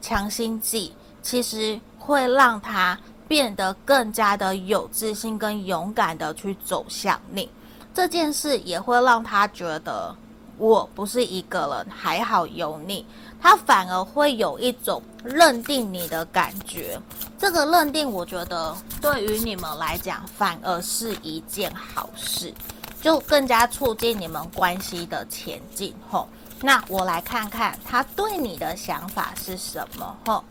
[0.00, 2.98] 强心剂，其实会让他
[3.28, 7.46] 变得更加的有自信跟勇敢的去走向你。
[7.92, 10.16] 这件事也会让他觉得
[10.56, 13.04] 我不是一个人，还好有你。
[13.42, 16.96] 他反而会有一种认定你的感觉，
[17.36, 22.54] 这个认定我觉得对于你们来讲反而是一件好事，
[23.00, 25.92] 就更加促进你们关系的前进。
[26.08, 26.28] 吼，
[26.60, 30.16] 那我来看看他对你的想法是什么。
[30.24, 30.44] 吼，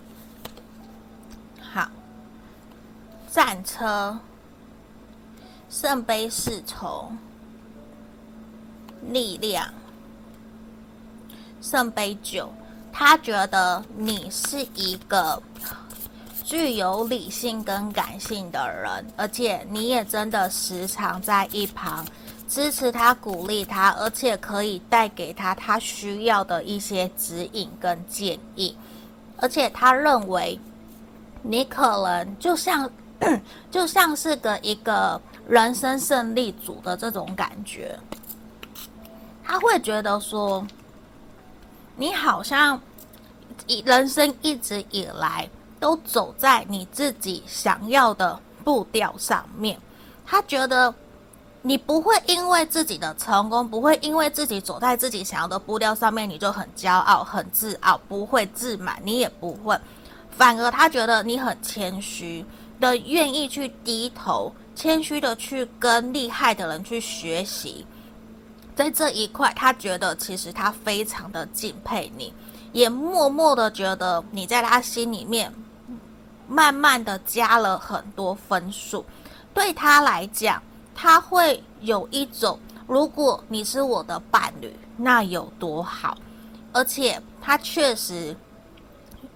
[1.73, 1.89] 好，
[3.31, 4.19] 战车，
[5.69, 7.17] 圣杯侍从，
[9.01, 9.65] 力量，
[11.61, 12.51] 圣杯九。
[12.93, 15.41] 他觉得你是一个
[16.43, 22.05] 具有理性跟感性的人，而且你也真的时常在一旁
[22.47, 28.75] 支持他、鼓励他，而且可以带给他他需要的一些指引跟建议。
[29.37, 30.59] 而且他认为
[31.41, 32.89] 你可能就像
[33.71, 37.97] 就像是个一个人生胜利组的这种感觉，
[39.43, 40.65] 他会觉得说。
[42.01, 42.81] 你好像
[43.67, 45.47] 一人生一直以来
[45.79, 49.79] 都走在你自己想要的步调上面。
[50.25, 50.91] 他觉得
[51.61, 59.79] 你不会因为自己的成功，不会因为自己走在自己想要的步调上面，你就很骄傲、很自傲，不会自满，你也不会。
[60.31, 62.43] 反而他觉得你很谦虚
[62.79, 67.85] 的，愿意去低头，谦虚的去跟厉害的人去学习。
[68.75, 72.33] 在这一块，他觉得其实他非常的敬佩你，
[72.71, 75.53] 也默默的觉得你在他心里面
[76.47, 79.05] 慢慢的加了很多分数。
[79.53, 80.61] 对他来讲，
[80.95, 82.57] 他会有一种，
[82.87, 86.17] 如果你是我的伴侣，那有多好，
[86.71, 88.35] 而且他确实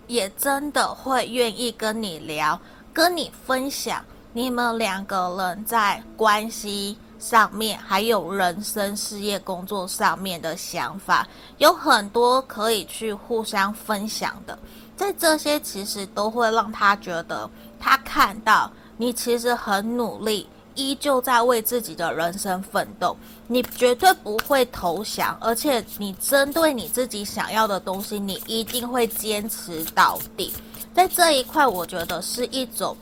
[0.07, 2.59] 也真的会愿意跟你聊，
[2.93, 14.57] 跟你分享你们两个人在关系上面，还有人生、事业、工作上面的想法，有很多可以去互相分享的。
[14.95, 17.49] 在这些，其实都会让他觉得，
[17.79, 23.17] 他看到你其实很努力，依旧在为自己的人生奋斗。
[23.47, 30.53] 你绝对不会投降，而且你针对你自己想要的东西，你一定会坚持到底。
[30.93, 32.95] 在这一块，我觉得是一种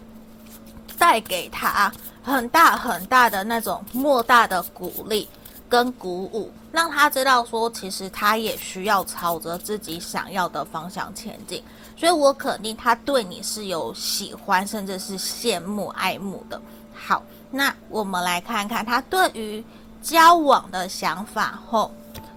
[0.98, 1.92] 带给他
[2.24, 5.28] 很大很大的那种莫大的鼓励
[5.68, 11.62] 跟鼓舞，让他知道说，其实他也需要朝着自己想要的方向前进。
[11.96, 16.60] 所以我肯定他对你是有喜欢，甚至是羡慕、爱慕的。
[16.94, 17.22] 好，
[17.52, 19.64] 那我们来看看他对于
[20.02, 21.60] 交往的想法。
[21.70, 21.92] 后，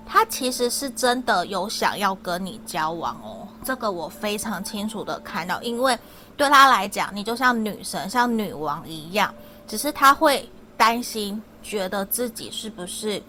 [0.06, 3.46] 他其实是真的有想要跟你交往哦。
[3.64, 5.98] 这个我非常清楚的看到，因为
[6.36, 9.32] 对他来讲，你就像女神、像女王一样。
[9.66, 13.22] 只是他会担心，觉得自己是不是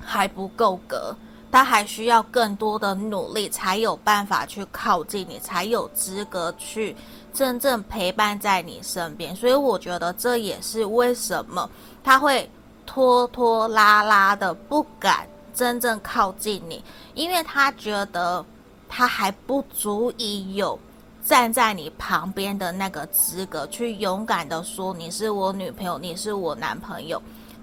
[0.00, 1.14] 还不够格。
[1.50, 6.96] 他还需要更多的努力，才有办法去靠近你，才有资格去
[7.32, 9.36] 真正陪伴在你身边。
[9.36, 11.70] 所以我觉得这也是为什么
[12.02, 12.50] 他会
[12.84, 16.82] 拖拖拉拉的不敢真正靠近你，
[17.14, 18.44] 因为他觉得
[18.88, 20.76] 他还不足以有
[21.24, 27.20] 站在你旁边的那个资格，去勇敢的说你是我女朋友，你是我男朋友。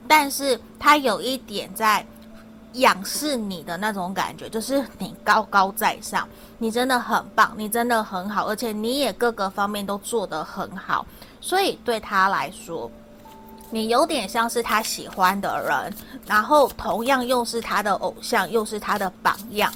[0.08, 2.06] 但是他有一点在。
[2.76, 6.26] 仰视你的那种感觉，就是你高高在上，
[6.58, 11.06] 你真的很棒，你真的很好，而且你也各个方面都做得很好，
[11.42, 12.90] 所以对他来说，
[13.72, 15.94] 你有点像是他喜欢的人，
[16.26, 19.70] 然后同样又是他的偶像，又是他的榜样，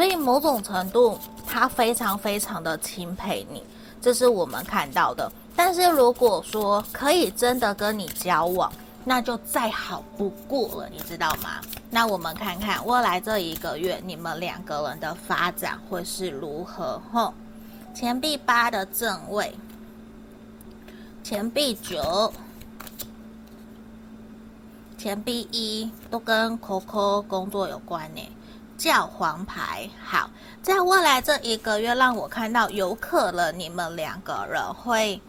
[0.00, 3.62] 所以某种程度他非常非常的钦佩你，
[4.00, 5.30] 这是我们看到的。
[5.54, 8.72] 但是如果说可以真的跟你交往，
[9.04, 11.60] 那就再好不过了，你知道吗？
[11.90, 16.98] 那我们看看未来这一个月你们两个人的发展会是如何？
[17.12, 17.34] 吼，
[17.92, 19.54] 钱币八的正位，
[21.22, 22.32] 钱币九，
[24.96, 28.22] 钱币一都跟 Coco 工作有关呢。
[28.80, 30.30] 教皇牌，好，
[30.62, 35.20] 在未来这一个月，让我看到有可能你们两个人会。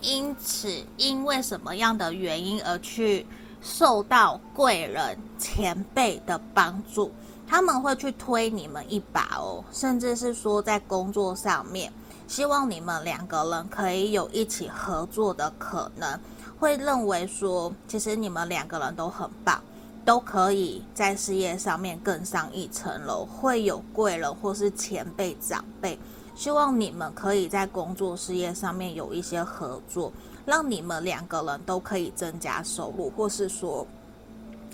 [0.00, 3.26] 因此，因为什么样的原因而去
[3.60, 7.12] 受到贵人前辈的帮助？
[7.46, 11.92] 他们会去推你们一把哦，甚至是说在工作上面，
[12.26, 16.18] 希望你们两个人可以有一起合作的可能。
[16.58, 19.60] 会认为说，其实你们两个人都很棒，
[20.06, 23.26] 都可以在事业上面更上一层楼。
[23.26, 25.98] 会有贵人或是前辈长辈。
[26.36, 30.12] 希望你们可以在工作事业上面有一些合作，
[30.44, 33.86] 让你们两个人都可以增加收入，或是说，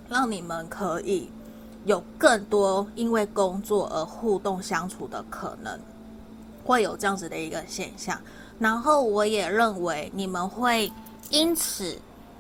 [0.09, 1.31] 让你们可以
[1.85, 5.79] 有更多因为工作而互动相处的可能，
[6.65, 8.21] 会有这样子的一个现象。
[8.59, 10.93] 然后我也认为你们会
[11.31, 11.97] 因此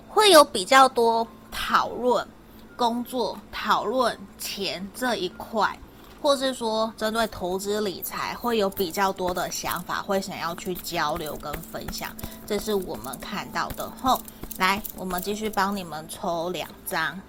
[0.09, 2.26] 会有比较多讨论
[2.76, 5.78] 工作、讨论钱这一块。
[6.20, 12.11] 或是说，针对投资理财会有比较多的想法，会想要去交流跟分享，
[12.45, 13.88] 这是我们看到的。
[14.01, 14.20] 后
[14.57, 17.22] 来，我们继续帮你们抽两张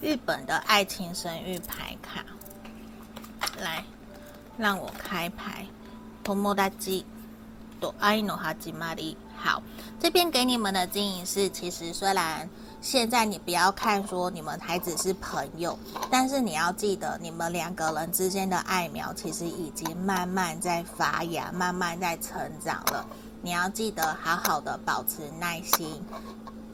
[0.00, 2.24] 日本的爱情神諭牌卡。
[3.60, 3.84] 来，
[4.58, 5.64] 让我开牌。
[6.24, 6.68] 友达
[7.80, 9.16] と爱の始まり。
[9.38, 9.62] 好，
[10.00, 12.50] 这边给你们的建议是，其实虽然。
[12.81, 15.77] 现在你不要看说你们还只是朋友，
[16.09, 23.05] 但是你要记得，你们两个人之间的爱苗其实已经慢慢在发芽，慢慢在成长了。
[23.43, 26.03] 你要记得好好的保持耐心，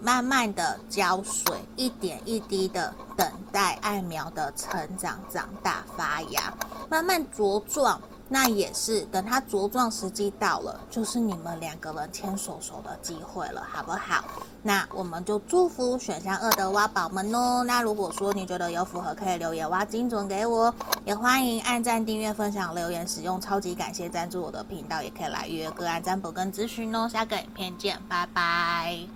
[0.01, 6.53] 慢慢的浇水，一点一滴的等待爱苗的成长、长大、发芽，
[6.89, 8.01] 慢慢茁壮。
[8.29, 14.23] 那也是，等它茁壮时机到了，就是你们两个人牵手手的机会了，好不好？
[14.61, 17.63] 那我们就祝福选项二的挖宝们哦。
[17.63, 20.73] 那如果说你觉得有符合，可以留言挖精准给我，
[21.05, 27.07] 也欢迎按赞、订阅、分享、留言、使用超级感谢赞助我的频道，也可以来预约个案占卜跟咨询哦。
[27.07, 29.07] 下个影片见，拜拜。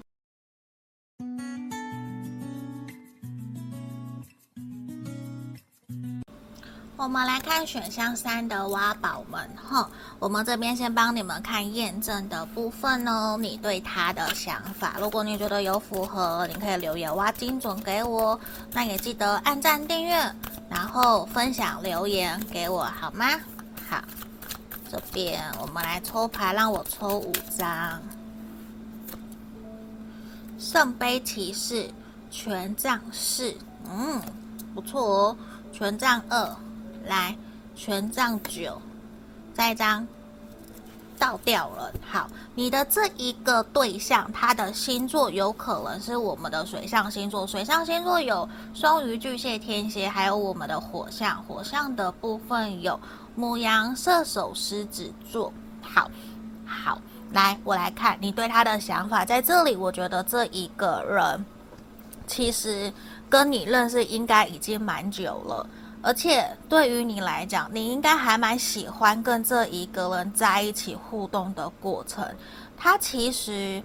[7.02, 9.90] 我们来看选项三的挖宝们，哈，
[10.20, 13.36] 我们这边先帮你们看验证的部分哦。
[13.42, 18.40] 你对他的想法，如果你觉得有符合，你可以留言挖精准给我。
[18.72, 20.16] 那也记得按赞、订阅，
[20.70, 23.26] 然后分享留言给我，好吗？
[23.90, 24.00] 好，
[24.88, 28.00] 这边我们来抽牌，让我抽五张。
[30.60, 31.90] 圣杯骑士、
[32.30, 33.58] 权杖四，
[33.90, 34.22] 嗯，
[34.76, 35.38] 不错哦。
[35.74, 36.56] 权杖二。
[37.06, 37.36] 来，
[37.76, 38.82] 权杖九，
[39.54, 40.08] 再一张
[41.18, 41.92] 倒掉了。
[42.10, 47.46] 好，你的这一个对象，他的星座有可能是我们的水象星座。
[47.46, 51.44] 水象星座有双鱼、巨蟹、天蝎，还有我们的火象。
[51.44, 53.00] 火象的部分有
[53.36, 55.52] 母羊、射手、狮子座。
[55.82, 56.10] 好，
[56.66, 59.26] 好，来，我来看你对他的想法。
[59.26, 61.46] 在这里，我觉得这一个人
[62.26, 62.92] 其实
[63.30, 65.68] 跟你认识应该已经蛮久了。
[66.04, 72.26] 而且对于你来讲，你应该还蛮喜欢跟这一个人在一起互动的过程。
[72.76, 73.82] 他其实，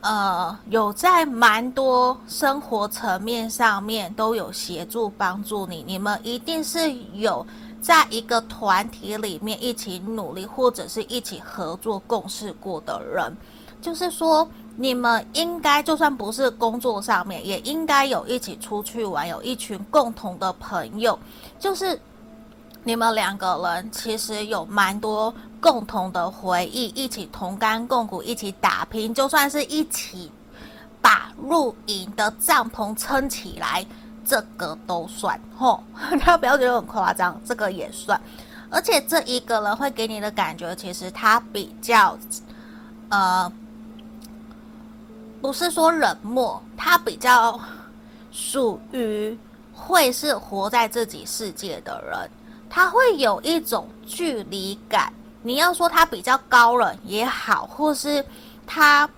[0.00, 5.84] 呃，有在蛮多生活层面上面都有协助帮助你。
[5.86, 7.46] 你们一定是有
[7.80, 13.36] 在一个团体里面一起努力，或者是一起合作共事过的人。
[13.80, 14.48] 就是说。
[14.78, 21.18] 你们应该就算不是工作上面，也应该有一起出去玩，有一群共同的朋友。
[21.58, 21.98] 就是
[22.84, 30.30] 你们两个人其实有蛮多共同的回忆，一起同甘共苦，一起打拼，就算是一起
[31.00, 33.84] 把露营的帐篷撑起来，
[34.26, 35.40] 这个都算。
[35.56, 38.20] 吼， 大家不要觉得很夸张，这个也算。
[38.68, 42.18] 而且这一个人会给你的感觉，其实他比较，
[43.08, 43.50] 呃。
[45.46, 47.56] 不是说冷漠，他比较
[48.32, 49.38] 属于
[49.72, 52.28] 会是活在自己世界的人，
[52.68, 55.12] 他会有一种距离感。
[55.42, 58.26] 你要说他比较高冷也好，或是
[58.66, 59.08] 他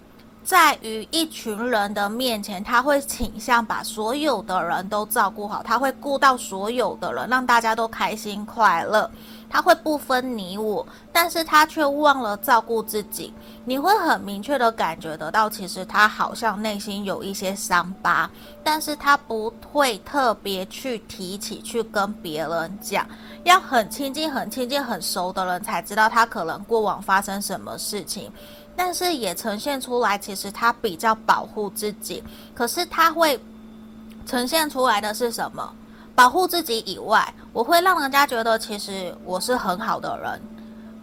[0.45, 9.11] 在于一群人的面前，他会倾向把所有的人都照顾好，他会顾到所有的人，让大家都开心快乐。
[9.51, 13.32] 他会不分你我，但是他却忘了照顾自己。
[13.64, 18.30] 你会很明确的感觉得到，其实他好像内心有一些伤疤，
[18.62, 23.07] 但是他不会特别去提起，去跟别人讲。
[23.44, 28.30] 要很亲近、很亲近、很熟的人才知道他可能过往发生什么事情，
[28.76, 32.22] 但是也呈现出来，其实他比较保护自己。
[32.55, 33.38] 可是他会
[34.26, 35.72] 呈现出来的是什么？
[36.19, 40.43] 保护自己以外，我会让人家觉得其实我是很好的人，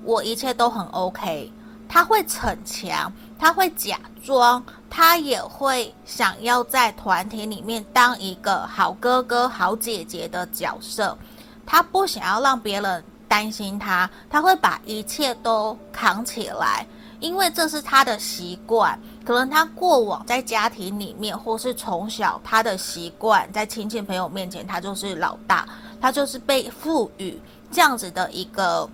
[0.04, 1.50] 我一切都很 OK。
[1.88, 3.10] 他会逞强，
[3.40, 11.18] 他会假装，他也会想要在团体里面当一个好哥哥、好姐姐的角色。
[11.66, 16.86] 他不想要让别人担心他，他会把一切都扛起来，
[17.26, 18.98] 因为这是他的习惯。
[19.26, 25.68] 可能他过往在家庭里面，或是从小他的习惯，在亲戚朋友面前，他就是老大，
[26.00, 28.88] 他就是被赋予这样子的一个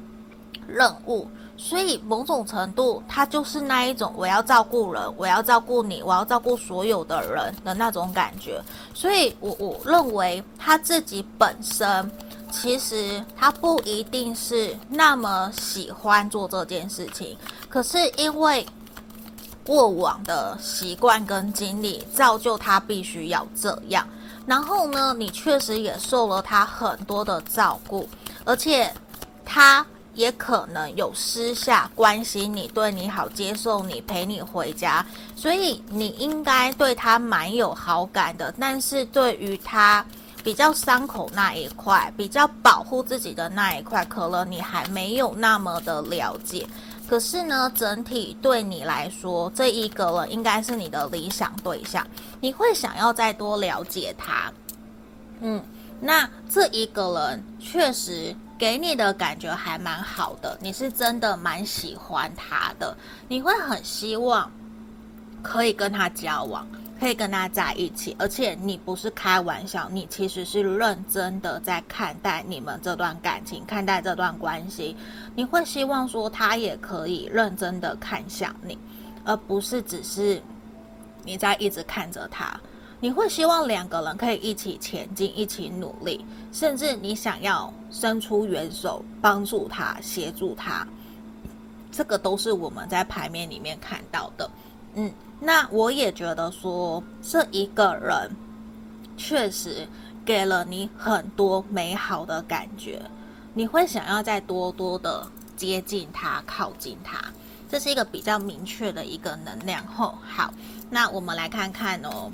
[0.65, 1.27] 任务，
[1.57, 8.61] 所以某种程度，他就是那一种我要照顾人，我要照顾你，我要照顾所有的人的那种感觉。
[8.93, 12.09] 所以我我认为他自己本身
[12.51, 17.37] 其实他不一定是那么喜欢做这件事情，
[17.69, 18.67] 可是因为。
[19.63, 24.05] 过往的习惯跟经历造就他必须要这样，
[24.47, 28.09] 然后呢，你确实也受了他很多的照顾，
[28.43, 28.91] 而且
[29.45, 29.85] 他
[30.15, 38.51] 也可能有私下关心你、对你好、接受你、陪你回家，所以你应该对他蛮有好感的。
[38.59, 40.03] 但是对于他
[40.43, 46.67] 比较伤口那一块、比较保护自己的那一块，可能你还没有那么的了解。
[47.07, 52.07] 可是呢，整体对你来说，这一个人应该是你的理想对象，
[52.39, 54.51] 你会想要再多了解他。
[55.41, 55.61] 嗯，
[55.99, 62.95] 那这一个人确实给你的感觉还蛮好的，你是真的蛮喜欢他的，
[63.27, 64.49] 你会很希望
[65.41, 66.65] 可以跟他交往。
[67.01, 74.95] 可以跟他在一起，而且你不是开玩笑，你其实是认真的在看待你们这段感情，看待这段关系。
[75.33, 78.77] 你会希望说他也可以认真的看向你，
[79.25, 80.39] 而不是只是
[81.23, 82.55] 你在一直看着他。
[82.99, 90.87] 你会希望两个人可以一起前进，一起努力，甚至你想要伸出援手帮助他，协助他。
[91.91, 94.47] 这个都是我们在牌面里面看到的，
[94.93, 95.11] 嗯。
[95.43, 98.29] 那我也觉得说，这一个人
[99.17, 99.87] 确实
[100.23, 103.01] 给了你很多美好的感觉，
[103.55, 105.27] 你会想要再多多的
[105.57, 107.19] 接近他、靠近他，
[107.67, 109.83] 这是一个比较明确的一个能量。
[109.87, 110.53] 吼好，
[110.91, 112.31] 那我们来看看哦。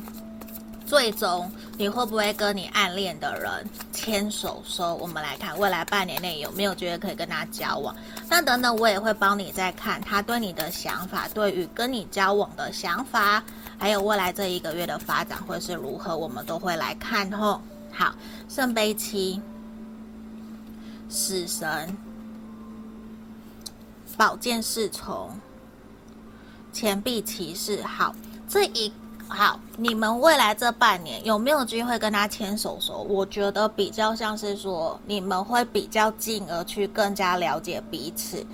[0.88, 3.52] 最终你会不会跟你暗恋的人
[3.92, 4.96] 牵手说？
[4.96, 7.94] 我们来看未来半年内有没有觉得可以跟他交往？
[8.30, 13.44] 那等等我也会帮你再看他对你的想法，对于跟你交往的想法，
[13.78, 17.62] 还有未来这一个月的发展会是如何，我们都会来看吼。
[17.92, 18.16] 好，
[18.48, 19.42] 圣杯七，
[21.10, 21.98] 死神，
[24.16, 25.38] 宝剑侍从，
[26.72, 27.84] 钱币骑士。
[27.84, 28.16] 好，
[28.48, 28.90] 这一。
[29.30, 33.06] 好，你们未来这半年有没有机会跟他牵手手？
[33.10, 38.46] 我觉得比较像是说，你们会比较进而去更加了解彼此，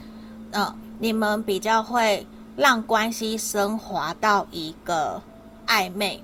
[0.51, 2.25] 嗯、你们比较会
[2.57, 5.21] 让关系升华到一个
[5.67, 6.21] 暧昧，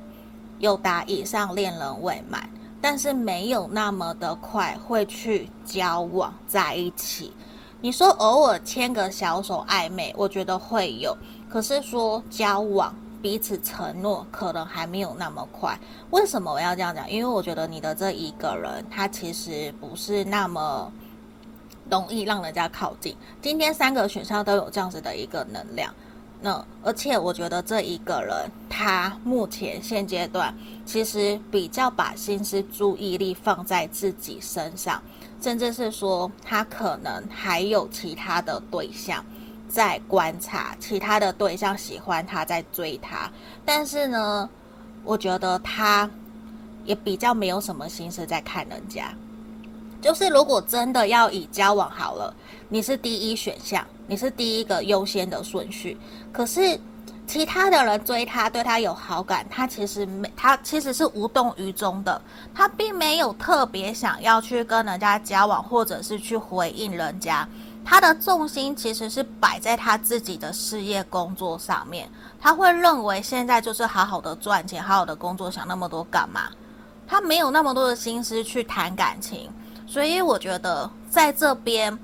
[0.58, 2.50] 有达以上恋人未满，
[2.82, 7.32] 但是没有那么的快会去交往在一起。
[7.82, 11.16] 你说偶尔牵个小手暧昧，我觉得会有，
[11.48, 12.94] 可是说交往。
[13.22, 15.78] 彼此承诺可能还没有那么快，
[16.12, 17.10] 为什么我要这样讲？
[17.10, 20.92] 因为我觉得你的这一个人，他其实不是那么
[21.90, 23.16] 容易让人家靠近。
[23.42, 25.94] 今天三个选项都有这样子的一个能量，
[26.42, 30.56] 那而且我觉得这一个人，他目前现阶段
[30.86, 35.02] 其实比较把心思注意力放在自己身上，
[35.42, 39.26] 甚至是说他可能还有其他的对象。
[39.70, 43.32] 在观察其他的对象喜欢他，在追他，
[43.64, 44.50] 但是呢，
[45.04, 46.10] 我觉得他
[46.84, 49.14] 也比较没有什么心思在看人家。
[50.02, 52.34] 就是如果真的要以交往好了，
[52.68, 55.98] 你是第一选项，你是第一个优先的顺序。
[56.32, 56.80] 可是
[57.28, 62.20] 其他的人追他，对他有好感，他其实没，他其实是无动于衷的，
[62.56, 67.48] 他并没有特别想要去跟人家交往，或者是去回应人家。
[67.90, 72.08] 他的重心其实是摆在他自己的事业工作上面，
[72.40, 76.52] 他会认为现在就是好好的赚钱，好好的工作，想那么多干嘛？
[77.08, 79.50] 他没有那么多的心思去谈感情，
[79.88, 81.98] 所以我觉得在这边，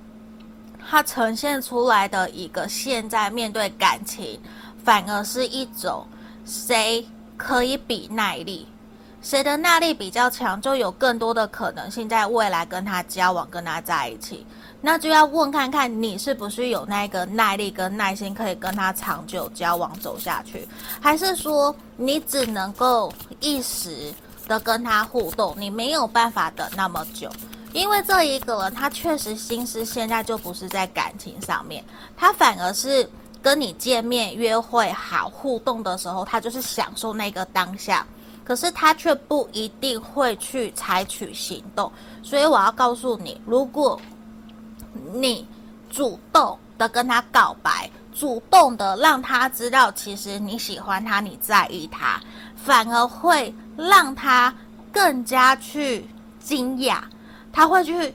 [0.89, 4.41] 他呈现出来的一个现在面对感情，
[4.83, 6.07] 反而是一种
[6.47, 7.07] 谁
[7.38, 8.67] 可以比耐力，
[9.21, 14.47] 谁的耐力比较强，就有更多的可能性在未来跟他交往，跟他在一起。
[14.86, 20.67] 那就要问看看你是不是有那个耐力跟耐心，可以跟他长久交往走下去，
[21.01, 24.13] 还是说你只能够一时
[24.47, 27.27] 的跟他互动，你没有办法等那么久？
[27.73, 31.83] 因为这一个人他确实心思现在就不是在感情上面，
[32.15, 33.09] 他反而是
[33.41, 38.05] 跟你见面约会好互动的时候，他就是享受那个当下，
[38.43, 41.91] 可是他却不一定会去采取行动。
[42.21, 43.99] 所以我要告诉你，如果
[45.13, 45.47] 你
[45.89, 52.19] 主动的跟他告白，主动的让他知道，其实你喜欢他，你在意他，
[52.55, 54.53] 反而会让他
[54.91, 56.05] 更加去
[56.39, 56.99] 惊讶，
[57.51, 58.13] 他会去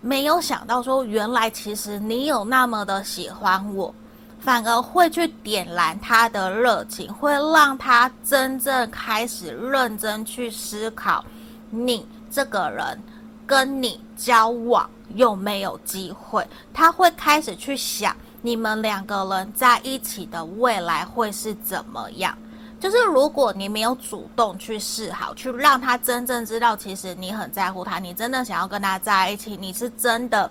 [0.00, 3.94] 没有想到说，原来其实你有那么的喜欢我，
[4.40, 11.24] 反而会去点燃他的热情，会让他真正开始认真去思考
[11.70, 13.02] 你这个人
[13.48, 14.88] 跟你交往。
[15.14, 16.46] 有没有机会？
[16.74, 22.36] 他会开始去想你们两个人在一起的未来会是怎么样。
[22.78, 30.50] 就是如果你没有主动去示好，去让他真正知道，其实你很在乎他，你真的想要跟他在一起，你是真的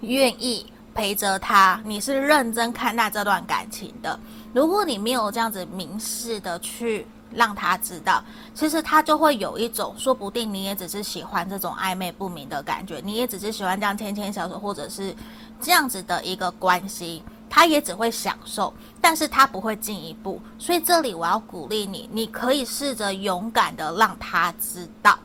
[0.00, 4.18] 愿意陪着他，你是认真看待这段感情的。
[4.52, 7.06] 如果你没有这样子明示的去。
[7.34, 8.22] 让他知道，
[8.54, 15.14] 其实他就会有一种，说不定你也只是喜欢这种暧昧不明的感觉，你也只是喜欢这样牵牵小手，或者是
[15.60, 20.40] 这样子的一个关系，他也只会享受，但是他不会进一步。
[20.58, 25.18] 所以这里我要鼓励你，你可以试着勇敢的让他知道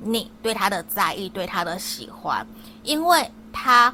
[0.00, 2.46] 你对他的在意，对他的喜欢，
[2.82, 3.92] 因为他。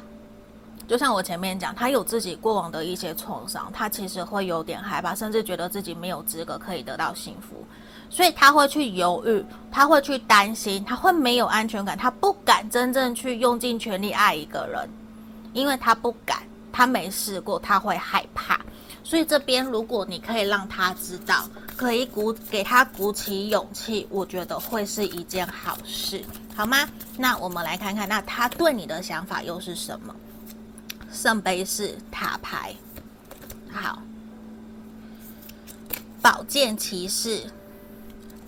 [0.89, 7.63] 就像我前面讲，他有自己过往的一些创伤，他其实会有点害怕，甚至觉得自己没有资格可以得到幸福，
[8.09, 14.89] 所以他会去犹豫，他会去担心，他会没有安全感，他不敢真正去用尽全力爱一个人，
[15.53, 16.39] 因为他不敢，
[16.73, 18.59] 他没试过，他会害怕。
[19.03, 26.23] 所以这边如果你可以让他知道，可以鼓给他鼓起勇气，我觉得会是一件好事，
[26.55, 26.89] 好吗？
[27.15, 30.15] 那我们来看看，那他对你的想法又是什么？
[31.11, 32.73] 圣杯是塔牌，
[33.71, 33.99] 好，
[36.21, 37.43] 宝剑骑士，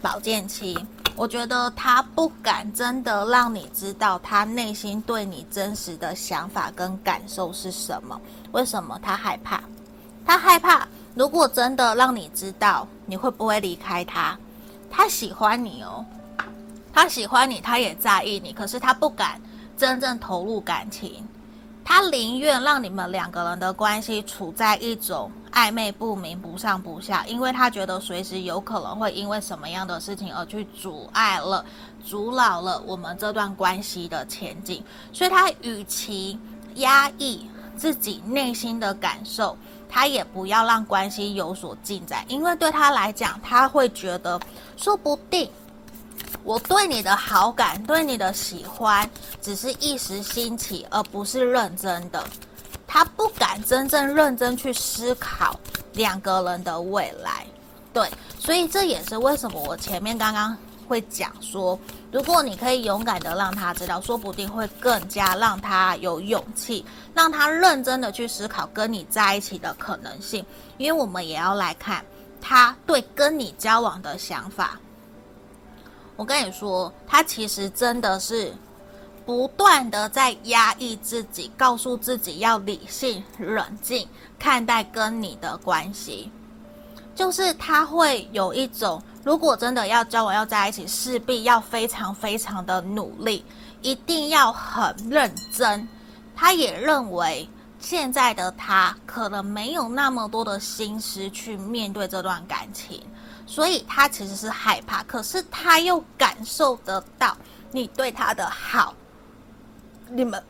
[0.02, 0.78] 宝剑七，
[1.16, 8.20] 我觉得他不敢真的让你知道他内心对你真实的想法跟感受是什么。
[8.52, 9.00] 为什么？
[9.02, 9.62] 他害怕，
[10.26, 10.88] 他害怕。
[11.14, 14.38] 如果真的让你知道，你会不会离开他？
[14.90, 16.06] 他喜欢你哦，
[16.94, 19.42] 他喜欢你，他也在意你，可是他不敢
[19.76, 21.26] 真正投入感情。
[21.84, 31.66] 他宁愿让你们两个人的关系处在一种暧昧不明、不上不下，因为他觉得随时有可能会因为什么样的事情而去阻碍了、
[32.06, 34.84] 阻扰了我们这段关系的前进。
[35.12, 36.40] 所以，他与其
[36.76, 39.58] 压抑自己内心的感受，
[39.90, 44.40] 他也不要让关系有所进展，因为对他来讲，他会觉得
[44.78, 45.50] 说不定。
[46.44, 49.10] 我对你的好感，对你的喜欢，
[49.42, 52.24] 只是一时兴起，而不是认真的。
[52.88, 55.58] 他不敢真正认真去思考
[55.94, 57.46] 两个人的未来，
[57.94, 60.58] 对，所以这也是为什么我前面刚刚
[60.90, 61.80] 会讲说，
[62.12, 70.46] 如果你可以勇敢的让他知道，说不定会更加让他有勇气，让他认真的去思考跟你在一起的可能性。
[70.78, 72.04] 因为我们也要来看
[72.42, 74.78] 他对跟你交往的想法。
[76.22, 78.54] 我跟你说，他其实真的是
[79.26, 84.08] 不断的在压抑自己，告诉自己要理性冷静
[84.38, 86.32] 看待跟你的关系。
[87.16, 93.44] 就是他会有一种，如果真的要交往要在一起，势必要非常非常的努力，
[93.82, 95.88] 一定要很认真。
[96.36, 97.50] 他也认为
[97.80, 103.02] 现在的他可能没有那么多的心思去面对这段感情。
[103.52, 107.36] 所以他其实是害怕，可是他又感受得到
[107.70, 108.94] 你对他的好。
[110.08, 110.42] 你们，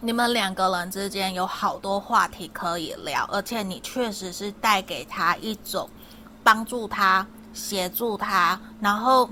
[0.00, 5.88] 你们两个人之间有好多话题可以聊，而且你确实是带给他一种
[6.42, 9.30] 帮助他、协助他，然后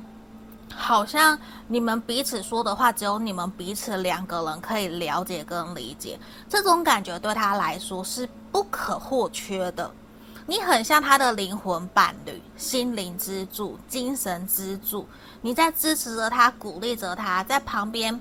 [0.72, 1.36] 好像
[1.66, 6.16] 你们彼此说的话，只有你们彼此两个人可以了解跟理解。
[6.48, 9.90] 这种感觉对他来说是不可或缺的。
[10.46, 15.06] 你很像他的灵魂伴侣、心灵支柱、精神支柱。
[15.40, 18.18] 你在支持着他，鼓励着他，在旁边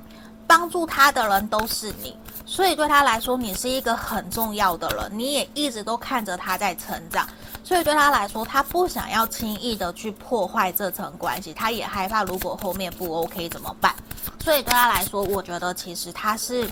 [0.48, 2.16] 帮助他的人都是你，
[2.46, 5.12] 所以对他来说，你是一个很重要的人。
[5.18, 7.28] 你也一直都看着他在成长，
[7.64, 13.96] 所以对他来说，他不想要轻易的去破坏这层关系，他也害怕如果后面不 OK 怎么办。
[14.44, 16.70] 所以对他来说，我觉得其实他是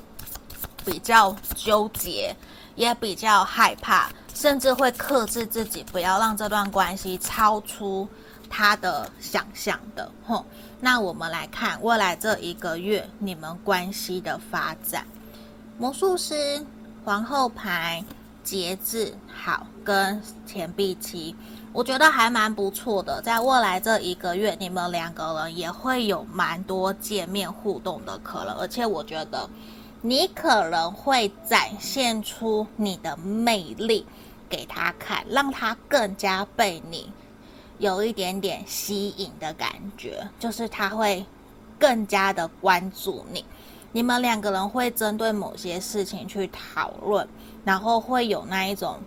[0.83, 2.35] 比较纠结，
[2.75, 4.09] 也比较害怕。
[4.39, 8.07] 甚至会克制自己，不要让这段关系超出
[8.49, 10.09] 他的想象的。
[10.25, 10.45] 吼，
[10.79, 15.05] 那我们来看未来这一个月你们关系的发展。
[15.77, 16.65] 魔术师、
[17.03, 18.01] 皇后牌、
[18.41, 21.35] 节制，好，跟钱币七，
[21.73, 23.21] 我觉得还蛮不错的。
[23.21, 29.49] 在未来这一个月，你们两个人也会有蛮多见面互动的可能，而且我觉得
[30.01, 34.05] 你可能会展现出你的魅力。
[34.49, 37.11] 给他看，让他更加被你
[37.77, 41.23] 有一点点吸引的感觉，就是他会
[41.77, 43.45] 更加的关注你。
[43.91, 47.27] 你们两个人会针对某些事情去讨论，
[47.63, 48.99] 然后会有那一种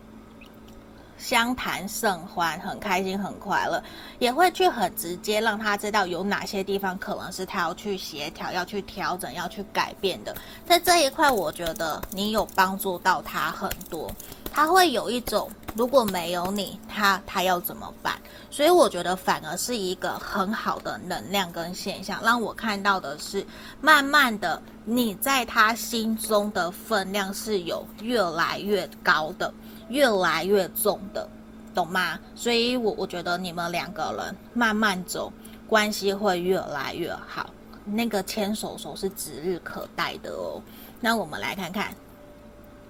[1.23, 3.81] 相谈甚欢，很开心、很快乐，
[4.19, 10.37] 也会去很直接让他知道有哪些地方可能是他要去协调、要去调整、要去改变的。
[10.67, 14.11] 在这一块，我觉得你有帮助到他很多。
[14.55, 18.21] 他会有一种，如果没有你，他他要怎么办？
[18.51, 23.47] 所以我觉得反而是一个很好的能量跟现象，让我看到的是，
[23.81, 29.55] 慢慢的你在他心中的分量是有越来越高的，
[29.89, 31.29] 越来越重的，
[31.75, 32.19] 懂吗？
[32.35, 35.33] 所以我我觉得你们两个人慢慢走，
[35.67, 37.51] 关系会越来越好，
[37.85, 40.61] 那个牵手手是指日可待的哦。
[41.01, 41.95] 那我们来看看。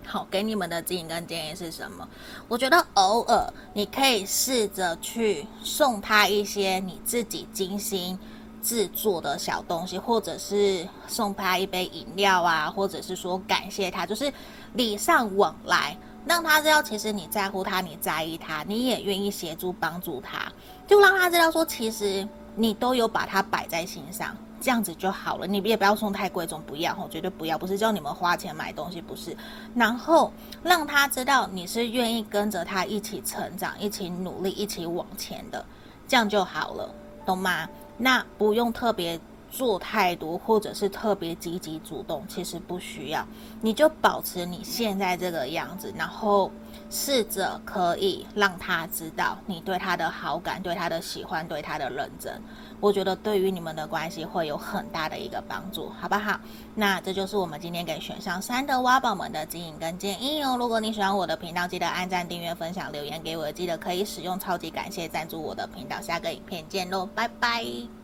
[0.04, 2.06] 好，给你们的指引跟建议是什么？
[2.48, 8.18] 我觉得偶尔你可以试着去送他一些你自己精心
[8.60, 14.30] 制作的小东西，或者是送他一杯饮料啊，或者是说感谢他，就是
[14.72, 20.50] 礼尚往来，让他知道其实你在乎他，你在意他，你也愿意协助帮助他，
[20.86, 24.36] 就让他知道说其实你都有把他摆在心上。
[24.60, 29.36] 这样子就好了，你也不要送太贵重，不要吼，绝对不要，不是叫你们花钱买东西，不是。
[29.74, 35.66] 然后让他知道你是愿意跟着他一起成长、一起努力、一起往前的，
[36.06, 36.88] 这样就好了，
[37.26, 37.68] 懂吗？
[37.98, 39.18] 那不用特别
[39.52, 43.24] 做太多，或者是特别积极主动，其实不需要，
[43.60, 46.50] 你就保持你现在这个样子，然后
[46.88, 52.40] 试着可以让他知道你对他的好感、对他的喜欢、对他的认真。
[52.80, 56.40] 我觉得对于你们的关系会有很大的一个帮助，好不好？
[56.74, 60.56] 那这就是我们今天给选项三的挖宝们的指引跟建议哦。
[60.58, 66.00] 如果你喜欢我的频道，记得按赞、订阅、分享、留言给我，记得可以使用超级感谢赞助我的频道。
[66.00, 68.01] 下个影片见喽，拜拜。